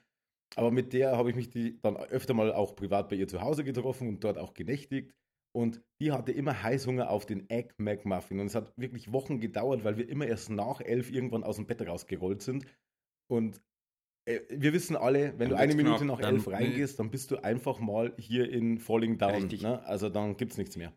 Aber 0.56 0.70
mit 0.70 0.92
der 0.92 1.16
habe 1.16 1.30
ich 1.30 1.37
mich 1.37 1.50
die 1.50 1.80
dann 1.80 1.96
öfter 1.96 2.34
mal 2.34 2.52
auch 2.52 2.76
privat 2.76 3.08
bei 3.08 3.16
ihr 3.16 3.28
zu 3.28 3.40
Hause 3.40 3.64
getroffen 3.64 4.08
und 4.08 4.23
dort 4.25 4.38
auch 4.38 4.54
genächtigt. 4.54 5.12
Und 5.56 5.82
die 6.00 6.11
hatte 6.11 6.32
immer 6.32 6.62
Heißhunger 6.62 7.11
auf 7.11 7.26
den 7.26 7.49
Egg 7.49 7.75
McMuffin. 7.78 8.40
Und 8.40 8.46
es 8.46 8.54
hat 8.54 8.73
wirklich 8.76 9.12
Wochen 9.12 9.40
gedauert, 9.40 9.84
weil 9.84 9.96
wir 9.96 10.08
immer 10.08 10.26
erst 10.26 10.50
nach 10.50 10.80
elf 10.80 11.11
irgendwann 11.12 11.44
aus 11.44 11.56
dem 11.56 11.66
Bett 11.66 11.87
rausgerollt 11.87 12.42
sind. 12.42 12.66
Und 13.30 13.62
äh, 14.28 14.40
wir 14.50 14.73
wissen 14.73 14.96
alle, 14.96 15.38
wenn 15.38 15.50
Dann 15.50 15.50
du 15.50 15.56
eine 15.56 15.75
Minute 15.75 16.04
knapp. 16.04 16.20
nach 16.20 16.28
elf 16.28 16.49
reingehst, 16.49 16.99
dann 16.99 17.11
bist 17.11 17.30
du 17.30 17.37
einfach 17.37 17.78
mal 17.78 18.14
hier 18.18 18.50
in 18.50 18.78
Falling 18.78 19.18
Down. 19.18 19.46
Ne? 19.46 19.84
Also 19.84 20.08
dann 20.08 20.37
gibt 20.37 20.52
es 20.52 20.58
nichts 20.58 20.76
mehr. 20.76 20.92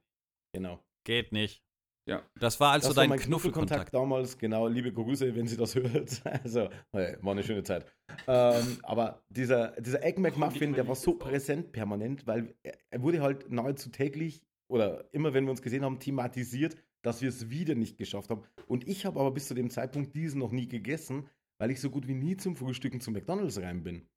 Genau. 0.54 0.84
Geht 1.06 1.32
nicht. 1.32 1.64
Ja. 2.08 2.24
Das 2.40 2.60
war 2.60 2.72
also 2.72 2.88
das 2.88 2.98
war 2.98 3.06
dein 3.08 3.20
Knuffelkontakt. 3.20 3.90
Knuffelkontakt 3.92 3.94
damals. 3.94 4.38
Genau, 4.38 4.68
liebe 4.68 4.94
Grüße, 4.94 5.36
wenn 5.36 5.48
sie 5.48 5.58
das 5.58 5.76
hört. 5.76 6.22
Also, 6.44 6.70
war 6.94 7.32
eine 7.34 7.44
schöne 7.44 7.64
Zeit. 7.64 7.86
Ähm, 8.28 8.80
aber 8.84 9.22
dieser, 9.30 9.72
dieser 9.82 10.04
Egg 10.04 10.20
McMuffin, 10.20 10.74
der 10.74 10.88
war 10.88 10.96
so 10.96 11.14
präsent 11.16 11.72
permanent, 11.74 12.26
weil 12.26 12.56
er, 12.64 13.02
wurde 13.02 13.22
halt 13.22 13.52
nahezu 13.52 13.90
täglich 13.90 14.42
oder 14.70 15.06
immer, 15.14 15.34
wenn 15.34 15.44
wir 15.46 15.52
uns 15.52 15.62
gesehen 15.62 15.84
haben, 15.84 16.00
thematisiert, 16.00 16.78
dass 17.04 17.22
wir 17.22 17.30
es 17.30 17.50
wieder 17.50 17.76
nicht 17.76 17.98
geschafft 17.98 18.30
haben. 18.30 18.44
Und 18.68 18.88
ich 18.88 19.06
habe 19.06 19.20
aber 19.20 19.32
bis 19.32 19.48
zu 19.48 19.54
dem 19.54 19.70
Zeitpunkt 19.70 20.16
diesen 20.16 20.40
noch 20.40 20.52
nie 20.52 20.68
gegessen, 20.68 21.30
weil 21.60 21.72
ich 21.72 21.82
so 21.82 21.90
gut 21.90 22.08
wie 22.08 22.16
nie 22.16 22.38
zum 22.38 22.56
Frühstücken 22.56 23.02
zu 23.02 23.12
McDonalds 23.12 23.60
rein 23.62 23.84
bin. 23.84 24.08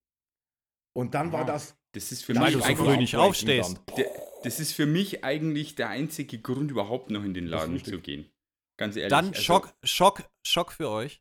Und 0.96 1.14
dann 1.14 1.32
war 1.32 1.42
Ah, 1.42 1.44
das. 1.44 1.76
Das 1.92 2.12
ist 2.12 2.24
für 2.24 2.34
das 2.34 2.42
Weil 2.42 2.54
mich 2.56 2.64
du 2.64 2.76
so 2.76 2.84
früh 2.84 2.96
nicht 2.96 3.16
aufstehst. 3.16 3.80
dann. 3.86 3.96
Der, 3.96 4.06
das 4.42 4.60
ist 4.60 4.72
für 4.72 4.86
mich 4.86 5.24
eigentlich 5.24 5.74
der 5.74 5.88
einzige 5.88 6.38
Grund, 6.38 6.70
überhaupt 6.70 7.10
noch 7.10 7.24
in 7.24 7.34
den 7.34 7.46
Laden 7.46 7.82
zu 7.84 8.00
gehen. 8.00 8.30
Ganz 8.78 8.96
ehrlich. 8.96 9.10
Dann 9.10 9.28
also, 9.28 9.40
Schock, 9.42 9.74
Schock, 9.84 10.22
Schock 10.46 10.72
für 10.72 10.88
euch. 10.88 11.20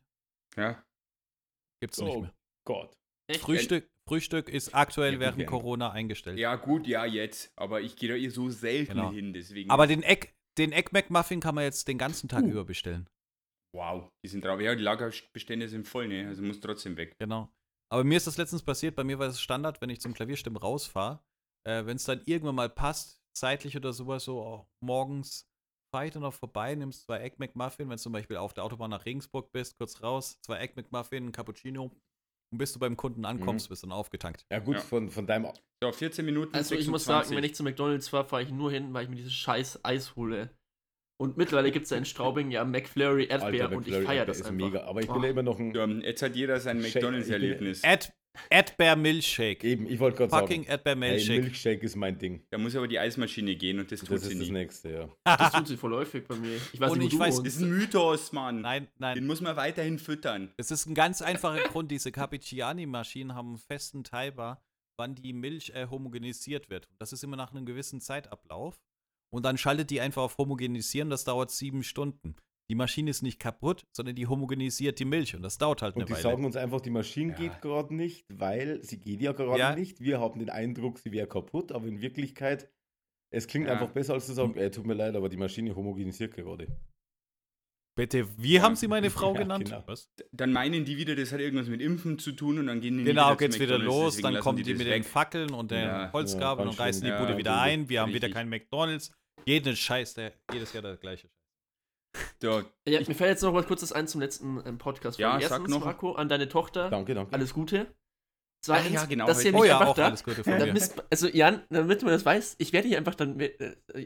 Ja. 0.56 0.82
Gibt's 1.82 1.98
nicht 2.00 2.10
Oh 2.14 2.20
mehr. 2.22 2.34
Gott. 2.66 2.92
Echt? 3.28 3.40
Frühstück, 3.40 3.88
Frühstück 4.08 4.48
ist 4.48 4.74
aktuell 4.74 5.14
Ja, 5.14 5.20
während 5.20 5.46
Corona 5.46 5.90
eingestellt. 5.92 6.38
ja, 6.38 6.56
gut, 6.56 6.86
ja, 6.86 7.04
jetzt. 7.04 7.52
Aber 7.56 7.80
ich 7.80 7.96
gehe 7.96 8.08
da 8.08 8.14
eh 8.16 8.28
so 8.28 8.50
selten 8.50 8.94
Genau. 8.94 9.12
hin, 9.12 9.32
deswegen. 9.32 9.70
Aber 9.70 9.86
den 9.86 10.02
Egg, 10.02 10.28
den 10.58 10.72
Egg 10.72 10.88
McMuffin 10.92 11.40
kann 11.40 11.54
man 11.54 11.64
jetzt 11.64 11.86
den 11.88 11.98
ganzen 11.98 12.28
Tag 12.28 12.42
Uh. 12.44 12.48
über 12.48 12.64
bestellen. 12.64 13.06
wow, 13.72 14.08
die 14.24 14.28
sind 14.28 14.44
drauf. 14.44 14.60
Ja, 14.60 14.74
die 14.74 14.82
Lagerbestände 14.82 15.68
sind 15.68 15.86
voll, 15.86 16.08
ne? 16.08 16.26
Also 16.26 16.42
muss 16.42 16.58
trotzdem 16.60 16.96
weg. 16.96 17.14
Genau. 17.20 17.48
Aber 17.92 18.02
mir 18.02 18.16
ist 18.16 18.26
das 18.26 18.36
letztens 18.36 18.62
passiert, 18.64 18.96
bei 18.96 19.04
mir 19.04 19.18
war 19.20 19.28
es 19.28 19.40
Standard, 19.40 19.80
wenn 19.80 19.90
ich 19.90 20.00
zum 20.00 20.12
Klavierstimmen 20.12 20.56
rausfahre, 20.60 21.22
äh, 21.66 21.84
wenn 21.86 21.96
es 21.96 22.04
dann 22.04 22.22
irgendwann 22.26 22.54
mal 22.54 22.68
passt, 22.70 23.20
zeitlich 23.36 23.76
oder 23.76 23.92
sowas, 23.92 24.24
so 24.24 24.40
oh, 24.42 24.66
morgens 24.84 25.46
fahr 25.94 26.06
ich 26.06 26.12
dann 26.12 26.22
noch 26.22 26.34
vorbei, 26.34 26.74
nimmst 26.74 27.04
zwei 27.06 27.20
Egg 27.20 27.36
McMuffin, 27.38 27.88
wenn 27.88 27.96
du 27.96 28.02
zum 28.02 28.12
Beispiel 28.12 28.36
auf 28.36 28.54
der 28.54 28.64
Autobahn 28.64 28.90
nach 28.90 29.04
Regensburg 29.06 29.50
bist, 29.52 29.76
kurz 29.78 30.02
raus, 30.02 30.38
zwei 30.44 30.58
Egg 30.60 30.74
McMuffin, 30.76 31.26
ein 31.26 31.32
Cappuccino 31.32 31.90
und 32.52 32.58
bis 32.58 32.72
du 32.72 32.78
beim 32.78 32.96
Kunden 32.96 33.24
ankommst, 33.24 33.66
Mhm. 33.66 33.70
bist 33.70 33.82
du 33.82 33.86
dann 33.88 33.96
aufgetankt. 33.96 34.44
Ja, 34.50 34.58
gut, 34.60 34.76
Ja. 34.76 34.80
Von, 34.80 35.10
von 35.10 35.26
deinem. 35.26 35.46
So, 35.82 35.90
14 35.92 36.24
Minuten. 36.24 36.54
Also 36.54 36.74
ich 36.74 36.88
muss 36.88 37.04
26. 37.04 37.28
sagen, 37.28 37.36
wenn 37.36 37.44
ich 37.44 37.54
zu 37.54 37.62
McDonalds 37.62 38.08
fahre, 38.08 38.24
fahre 38.26 38.42
ich 38.42 38.50
nur 38.50 38.70
hin, 38.70 38.92
weil 38.92 39.04
ich 39.04 39.10
mir 39.10 39.16
dieses 39.16 39.32
scheiß 39.34 39.84
Eis 39.84 40.14
hole. 40.16 40.50
Und 41.20 41.36
mittlerweile 41.36 41.70
gibt 41.70 41.84
es 41.84 41.90
ja 41.90 41.96
in 41.98 42.04
Straubing 42.06 42.50
ja 42.50 42.64
McFlurry 42.64 43.26
Erdbeer 43.26 43.64
Alter, 43.64 43.76
und 43.76 43.82
ich 43.86 43.92
McFlurry 43.92 44.06
feiere 44.06 44.26
das 44.26 44.38
ist 44.40 44.46
einfach. 44.46 44.56
mega. 44.56 44.84
Aber 44.84 45.00
ich 45.00 45.06
bin 45.06 45.16
Oh. 45.16 45.22
ja 45.22 45.28
immer 45.30 45.42
noch 45.42 45.58
ein. 45.58 45.74
Ja, 45.74 45.86
jetzt 45.86 46.22
hat 46.22 46.34
jeder 46.34 46.58
sein 46.60 46.80
McDonalds-Erlebnis. 46.80 47.82
Erd 47.84 48.12
Erdbeer-Milchshake. 48.48 49.64
Eben, 49.64 49.86
ich 49.86 49.98
wollte 49.98 50.18
gerade 50.18 50.30
Fucking 50.30 50.62
sagen, 50.64 50.64
hey, 50.64 50.70
Erdbeer-Milchshake. 50.72 51.40
Milkshake 51.42 51.82
ist 51.82 51.96
mein 51.96 52.18
Ding. 52.18 52.42
Da 52.50 52.58
muss 52.58 52.74
aber 52.76 52.88
die 52.88 52.98
Eismaschine 52.98 53.54
gehen 53.56 53.78
und 53.78 53.90
das 53.90 54.00
tut 54.00 54.10
Das 54.12 54.22
sie 54.22 54.28
ist 54.28 54.34
das 54.34 54.40
nicht. 54.40 54.52
nächste, 54.52 54.90
ja. 54.92 55.08
Das 55.24 55.52
tut 55.52 55.66
sie 55.68 55.76
voll 55.76 55.92
häufig 55.94 56.26
bei 56.26 56.36
mir. 56.36 56.56
Ich 56.72 56.80
weiß 56.80 56.92
Und 56.92 56.98
nicht, 56.98 57.04
wo 57.04 57.08
ich 57.08 57.12
du 57.14 57.18
weiß, 57.20 57.42
Das 57.42 57.54
ist 57.54 57.60
ein 57.62 57.70
Mythos, 57.70 58.32
Mann. 58.32 58.60
nein, 58.60 58.84
Den 58.84 58.90
nein. 58.98 59.26
muss 59.26 59.40
man 59.40 59.56
weiterhin 59.56 59.98
füttern. 59.98 60.52
Es 60.56 60.70
ist 60.70 60.86
ein 60.86 60.94
ganz 60.94 61.22
einfacher 61.22 61.62
Grund. 61.68 61.90
Diese 61.90 62.12
Cappuccini-Maschinen 62.12 63.34
haben 63.34 63.48
einen 63.48 63.58
festen 63.58 64.04
Timer, 64.04 64.62
wann 64.98 65.14
die 65.14 65.32
Milch 65.32 65.70
äh, 65.74 65.86
homogenisiert 65.90 66.70
wird. 66.70 66.88
Das 66.98 67.12
ist 67.12 67.24
immer 67.24 67.36
nach 67.36 67.52
einem 67.52 67.66
gewissen 67.66 68.00
Zeitablauf. 68.00 68.80
Und 69.32 69.44
dann 69.44 69.58
schaltet 69.58 69.90
die 69.90 70.00
einfach 70.00 70.22
auf 70.22 70.38
Homogenisieren. 70.38 71.08
Das 71.10 71.24
dauert 71.24 71.50
sieben 71.50 71.82
Stunden. 71.84 72.34
Die 72.70 72.76
Maschine 72.76 73.10
ist 73.10 73.22
nicht 73.22 73.40
kaputt, 73.40 73.84
sondern 73.92 74.14
die 74.14 74.28
homogenisiert 74.28 75.00
die 75.00 75.04
Milch. 75.04 75.34
Und 75.34 75.42
das 75.42 75.58
dauert 75.58 75.82
halt 75.82 75.96
Und 75.96 76.02
eine 76.02 76.06
die 76.06 76.12
Weile. 76.12 76.22
sagen 76.22 76.44
uns 76.44 76.56
einfach, 76.56 76.80
die 76.80 76.90
Maschine 76.90 77.32
Ja. 77.32 77.38
geht 77.38 77.60
gerade 77.60 77.92
nicht, 77.94 78.24
weil 78.32 78.80
sie 78.84 79.00
geht 79.00 79.20
ja 79.20 79.32
gerade 79.32 79.58
Ja. 79.58 79.74
nicht. 79.74 80.00
Wir 80.00 80.20
haben 80.20 80.38
den 80.38 80.50
Eindruck, 80.50 81.00
sie 81.00 81.10
wäre 81.10 81.26
kaputt, 81.26 81.72
aber 81.72 81.86
in 81.88 82.00
Wirklichkeit, 82.00 82.70
es 83.34 83.48
klingt 83.48 83.66
Ja. 83.66 83.72
einfach 83.72 83.90
besser, 83.90 84.14
als 84.14 84.26
zu 84.26 84.34
sagen, 84.34 84.54
ey, 84.56 84.70
tut 84.70 84.86
mir 84.86 84.94
leid, 84.94 85.16
aber 85.16 85.28
die 85.28 85.36
Maschine 85.36 85.74
homogenisiert 85.74 86.32
gerade. 86.32 86.68
Bitte, 87.96 88.28
wie 88.38 88.60
haben 88.60 88.76
Sie 88.76 88.86
meine 88.86 89.10
Frau 89.10 89.34
Ja, 89.34 89.40
genannt? 89.42 89.64
genau. 89.64 89.82
Was? 89.86 90.08
Dann 90.30 90.52
meinen 90.52 90.84
die 90.84 90.96
wieder, 90.96 91.16
das 91.16 91.32
hat 91.32 91.40
irgendwas 91.40 91.66
mit 91.66 91.80
Impfen 91.82 92.18
zu 92.20 92.32
tun 92.32 92.60
und 92.60 92.68
dann 92.68 92.80
gehen 92.80 92.98
die 92.98 93.04
Genau, 93.04 93.34
geht's 93.36 93.58
wieder 93.58 93.78
los, 93.78 94.18
dann 94.18 94.38
kommen 94.38 94.58
die, 94.58 94.62
das 94.62 94.78
mit 94.78 94.86
weg. 94.86 95.02
den 95.02 95.02
Fackeln 95.02 95.50
und 95.52 95.72
den 95.72 95.82
Ja. 95.84 96.12
Holzgabeln 96.12 96.68
Ja, 96.68 96.70
und 96.72 96.78
reißen 96.78 97.04
die. 97.04 97.10
Bude 97.10 97.32
Ja, 97.32 97.38
wieder 97.38 97.60
ein. 97.60 97.88
Wir 97.88 98.02
haben 98.02 98.14
wieder 98.14 98.28
keinen 98.30 98.48
McDonalds. 98.48 99.10
Jeden 99.44 99.74
Scheiß, 99.74 100.14
der, 100.14 100.34
jedes 100.52 100.72
Jahr 100.72 100.82
der 100.82 100.96
gleiche. 100.98 101.28
Da, 101.28 101.32
Ja, 102.42 103.00
mir 103.00 103.14
fällt 103.14 103.30
jetzt 103.30 103.42
noch 103.42 103.54
was 103.54 103.66
kurzes 103.66 103.92
ein 103.92 104.08
zum 104.08 104.20
letzten 104.20 104.62
ähm, 104.64 104.78
Podcast. 104.78 105.18
Ja, 105.18 105.38
Erstens, 105.38 105.68
noch. 105.68 105.84
Marco, 105.84 106.12
an 106.12 106.28
deine 106.28 106.48
Tochter. 106.48 106.90
Danke, 106.90 107.14
danke. 107.14 107.32
Alles 107.32 107.54
Gute. 107.54 107.94
Zweitens, 108.62 108.92
ja, 108.92 109.04
genau, 109.06 109.26
dass 109.26 109.42
ihr 109.42 109.52
heute- 109.52 109.56
Oh 109.56 109.60
nicht 109.62 109.68
ja, 109.68 109.78
einfach 109.78 109.88
auch 109.88 109.94
da, 109.96 110.06
alles 110.08 110.22
Gute 110.22 110.44
von 110.44 110.52
Dann 110.58 110.66
mir. 110.68 110.72
müsst, 110.74 111.02
also 111.10 111.28
Jan, 111.28 111.62
damit 111.70 112.02
man 112.02 112.12
das 112.12 112.24
weiß, 112.26 112.56
ich 112.58 112.72
werde 112.74 112.88
hier 112.88 112.98
einfach 112.98 113.14
dann, 113.14 113.40
äh, 113.40 113.52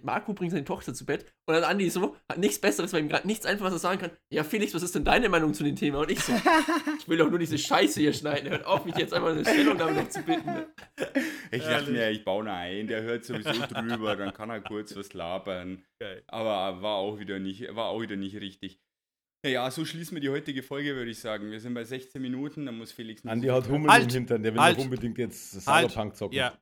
Marco 0.05 0.33
bringt 0.33 0.53
seine 0.53 0.65
Tochter 0.65 0.95
zu 0.95 1.05
Bett 1.05 1.27
und 1.47 1.55
dann 1.55 1.65
Andi 1.65 1.91
so, 1.91 2.15
hat 2.29 2.39
nichts 2.39 2.61
Besseres, 2.61 2.93
weil 2.93 3.01
ihm 3.01 3.09
gerade 3.09 3.27
nichts 3.27 3.47
einfach 3.47 3.67
was 3.67 3.73
er 3.73 3.79
sagen 3.81 4.01
kann. 4.01 4.11
Ja, 4.31 4.45
Felix, 4.45 4.73
was 4.73 4.85
ist 4.85 4.95
denn 4.95 5.05
deine 5.05 5.29
Meinung 5.29 5.55
zu 5.55 5.65
dem 5.65 5.75
Thema? 5.75 5.99
Und 6.01 6.11
ich 6.13 6.21
so, 6.21 6.33
ich 7.01 7.09
will 7.09 7.19
doch 7.19 7.31
nur 7.31 7.41
diese 7.41 7.59
Scheiße 7.59 7.99
hier 8.01 8.13
schneiden. 8.13 8.49
Hört 8.51 8.65
auf, 8.65 8.85
mich 8.85 8.97
jetzt 8.97 9.13
einfach 9.13 9.31
eine 9.31 9.45
Stellungnahme 9.45 9.95
noch 10.03 10.09
zu 10.09 10.23
bitten. 10.23 10.47
Ne? 10.47 10.67
ich 11.51 11.65
dachte 11.65 11.91
mir, 11.91 12.11
ich 12.11 12.25
baue 12.25 12.49
ein, 12.49 12.87
der 12.87 13.03
hört 13.03 13.25
sowieso 13.25 13.51
drüber, 13.67 14.15
dann 14.15 14.33
kann 14.33 14.51
er 14.51 14.61
kurz 14.61 14.95
was 14.95 15.13
labern. 15.15 15.85
Aber 16.29 16.81
war 16.83 16.95
auch 16.97 17.19
wieder 17.19 17.39
nicht, 17.39 17.75
war 17.75 17.87
auch 17.87 18.01
wieder 18.03 18.17
nicht 18.17 18.37
richtig. 18.37 18.79
Naja, 19.45 19.71
so 19.71 19.85
schließen 19.85 20.17
wir 20.17 20.23
die 20.23 20.31
heutige 20.31 20.63
Folge, 20.63 20.95
würde 20.97 21.11
ich 21.11 21.19
sagen. 21.21 21.51
Wir 21.51 21.61
sind 21.61 21.75
bei 21.75 21.85
16 21.85 22.21
Minuten, 22.21 22.65
dann 22.65 22.79
muss 22.79 22.93
Felix 22.93 23.23
noch 23.25 23.33
Andi 23.33 23.47
so- 23.49 23.53
hat 23.55 23.69
Hummel 23.69 23.91
Halt! 23.91 24.05
im 24.05 24.11
Hintern, 24.11 24.43
der 24.43 24.55
will 24.55 24.61
Halt! 24.61 24.79
noch 24.79 24.85
unbedingt 24.85 25.19
jetzt 25.19 25.67
Halt! 25.67 25.91
Cyberpunk 25.91 26.17
zocken. 26.17 26.35
Ja, 26.37 26.59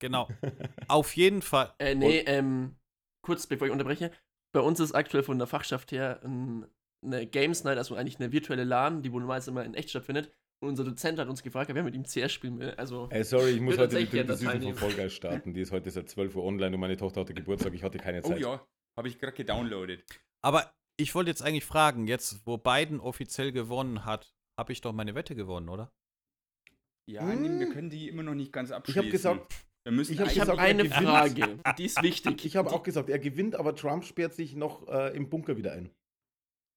genau. 0.00 0.28
Auf 0.88 1.14
jeden 1.14 1.42
Fall. 1.42 1.74
Äh, 1.78 1.94
nee, 1.94 2.20
ähm, 2.20 2.76
kurz 3.22 3.46
bevor 3.46 3.66
ich 3.66 3.72
unterbreche. 3.72 4.10
Bei 4.54 4.60
uns 4.60 4.80
ist 4.80 4.94
aktuell 4.94 5.22
von 5.22 5.36
der 5.38 5.46
Fachschaft 5.46 5.92
her 5.92 6.20
ein, 6.24 6.66
eine 7.04 7.26
Games 7.26 7.64
Night, 7.64 7.76
also 7.76 7.94
eigentlich 7.96 8.18
eine 8.18 8.32
virtuelle 8.32 8.64
LAN, 8.64 9.02
die 9.02 9.12
wohl 9.12 9.24
meist 9.24 9.46
immer 9.48 9.62
in 9.64 9.74
echt 9.74 9.90
stattfindet. 9.90 10.32
Und 10.62 10.70
unser 10.70 10.84
Dozent 10.84 11.18
hat 11.18 11.28
uns 11.28 11.42
gefragt, 11.42 11.70
ob 11.70 11.76
er 11.76 11.82
mit 11.82 11.94
ihm 11.94 12.04
CS 12.04 12.32
spielen 12.32 12.58
will. 12.60 12.70
Also, 12.76 13.08
Ey, 13.10 13.24
sorry, 13.24 13.50
ich 13.50 13.60
muss 13.60 13.76
heute 13.76 13.98
die 13.98 14.06
dritte 14.08 14.36
Season 14.36 14.74
von 14.74 14.94
Guys 14.96 15.12
starten. 15.12 15.52
Die 15.52 15.60
ist 15.60 15.72
heute 15.72 15.90
seit 15.90 16.08
12 16.08 16.34
Uhr 16.36 16.44
online 16.44 16.74
und 16.74 16.80
meine 16.80 16.96
Tochter 16.96 17.20
hatte 17.22 17.34
Geburtstag. 17.34 17.74
Ich 17.74 17.82
hatte 17.82 17.98
keine 17.98 18.20
Oh 18.22 18.28
Zeit. 18.28 18.40
ja, 18.40 18.66
habe 18.96 19.08
ich 19.08 19.18
gerade 19.18 19.32
gedownloadet. 19.34 20.04
Aber 20.40 20.72
ich 21.02 21.14
wollte 21.14 21.30
jetzt 21.30 21.42
eigentlich 21.42 21.64
fragen, 21.64 22.06
jetzt 22.06 22.46
wo 22.46 22.56
Biden 22.58 23.00
offiziell 23.00 23.52
gewonnen 23.52 24.04
hat, 24.04 24.34
habe 24.58 24.72
ich 24.72 24.80
doch 24.80 24.92
meine 24.92 25.14
Wette 25.14 25.34
gewonnen, 25.34 25.68
oder? 25.68 25.92
Ja, 27.06 27.22
Hm. 27.28 27.42
nee, 27.42 27.58
wir 27.60 27.68
können 27.72 27.90
die 27.90 28.08
immer 28.08 28.22
noch 28.22 28.34
nicht 28.34 28.52
ganz 28.52 28.70
Ich 28.70 28.76
abschließen. 28.76 29.02
habe 29.02 29.10
gesagt, 29.10 29.54
wir 29.84 29.92
müssen 29.92 30.12
ich 30.12 30.20
hab 30.20 30.28
ich 30.28 30.34
gesagt, 30.34 30.50
habe 30.50 30.60
eine. 30.60 30.84
Frage, 30.88 31.58
die 31.76 31.84
ist 31.84 32.00
wichtig. 32.02 32.44
ich 32.44 32.56
habe 32.56 32.70
auch 32.70 32.82
gesagt, 32.84 33.08
er 33.10 33.18
gewinnt, 33.18 33.56
aber 33.56 33.74
Trump 33.74 34.04
sperrt 34.04 34.34
sich 34.34 34.54
noch 34.54 34.86
äh, 34.88 35.14
im 35.16 35.28
Bunker 35.28 35.56
wieder 35.56 35.72
ein. 35.72 35.90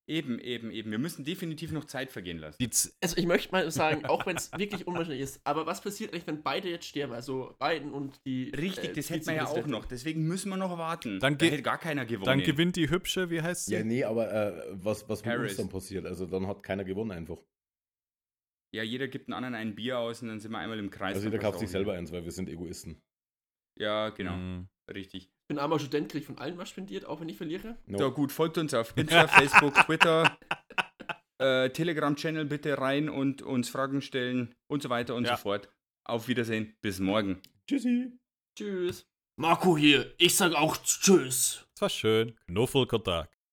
Eben, 0.07 0.37
eben, 0.37 0.69
eben. 0.69 0.91
Wir 0.91 0.99
müssen 0.99 1.25
definitiv 1.25 1.71
noch 1.71 1.85
Zeit 1.85 2.11
vergehen 2.11 2.37
lassen. 2.37 2.63
Also 3.01 3.17
ich 3.17 3.25
möchte 3.25 3.51
mal 3.51 3.69
sagen, 3.71 4.05
auch 4.05 4.25
wenn 4.27 4.37
es 4.37 4.51
wirklich 4.51 4.85
unwahrscheinlich 4.85 5.21
ist, 5.21 5.41
aber 5.43 5.65
was 5.65 5.81
passiert 5.81 6.13
eigentlich, 6.13 6.27
wenn 6.27 6.43
beide 6.43 6.69
jetzt 6.69 6.85
sterben? 6.85 7.13
Also 7.13 7.55
Biden 7.59 7.91
und 7.91 8.23
die. 8.23 8.51
Richtig, 8.51 8.91
äh, 8.91 8.93
das 8.93 9.09
hätten 9.09 9.25
wir 9.25 9.33
ja 9.33 9.47
auch 9.47 9.65
noch. 9.65 9.85
Deswegen 9.85 10.27
müssen 10.27 10.49
wir 10.49 10.57
noch 10.57 10.77
warten. 10.77 11.19
Dann 11.19 11.39
da 11.39 11.45
hätte 11.47 11.63
gar 11.63 11.79
keiner 11.79 12.05
gewonnen. 12.05 12.25
dann 12.25 12.43
gewinnt 12.43 12.75
die 12.75 12.89
hübsche, 12.89 13.31
wie 13.31 13.41
heißt 13.41 13.65
sie? 13.65 13.73
Ja, 13.73 13.83
nee, 13.83 14.03
aber 14.03 14.31
äh, 14.31 14.63
was, 14.73 15.09
was 15.09 15.25
mit 15.25 15.33
uns 15.33 15.41
Harris. 15.41 15.57
dann 15.57 15.69
passiert? 15.69 16.05
Also 16.05 16.27
dann 16.27 16.45
hat 16.45 16.61
keiner 16.61 16.83
gewonnen 16.83 17.11
einfach. 17.11 17.37
Ja, 18.75 18.83
jeder 18.83 19.07
gibt 19.07 19.27
einen 19.27 19.33
anderen 19.33 19.55
ein 19.55 19.73
Bier 19.73 19.97
aus 19.97 20.21
und 20.21 20.27
dann 20.27 20.39
sind 20.39 20.51
wir 20.51 20.59
einmal 20.59 20.77
im 20.77 20.91
Kreis. 20.91 21.15
Also 21.15 21.27
jeder 21.27 21.39
kauft 21.39 21.59
sich 21.59 21.69
selber 21.69 21.93
eins, 21.93 22.11
weil 22.11 22.25
wir 22.25 22.31
sind 22.31 22.49
Egoisten. 22.49 23.01
Ja, 23.77 24.09
genau. 24.09 24.33
Hm. 24.33 24.67
Richtig. 24.93 25.31
Ich 25.45 25.47
bin 25.49 25.59
armer 25.59 25.77
Student, 25.77 26.09
krieg 26.11 26.25
von 26.25 26.39
allen 26.39 26.57
was 26.57 26.69
spendiert, 26.69 27.05
auch 27.05 27.21
wenn 27.21 27.29
ich 27.29 27.37
verliere. 27.37 27.77
No. 27.85 27.99
So, 27.99 28.11
gut, 28.11 28.31
folgt 28.31 28.57
uns 28.57 28.73
auf 28.73 28.97
Insta, 28.97 29.27
Facebook, 29.27 29.75
Twitter, 29.85 30.35
äh, 31.37 31.69
Telegram-Channel 31.69 32.45
bitte 32.45 32.79
rein 32.79 33.09
und 33.09 33.43
uns 33.43 33.69
Fragen 33.69 34.01
stellen 34.01 34.55
und 34.67 34.81
so 34.81 34.89
weiter 34.89 35.13
und 35.13 35.25
Ja. 35.25 35.37
so 35.37 35.43
fort. 35.43 35.69
Auf 36.03 36.27
Wiedersehen. 36.27 36.75
Bis 36.81 36.99
morgen. 36.99 37.43
Tschüssi. 37.67 38.11
Tschüss. 38.57 39.05
Marco 39.37 39.77
hier, 39.77 40.15
ich 40.17 40.35
sag 40.35 40.53
auch 40.55 40.77
Tschüss. 40.77 41.67
Das 41.75 41.81
war 41.81 41.89
schön. 41.89 42.35
Knuffelkontakt. 42.47 43.31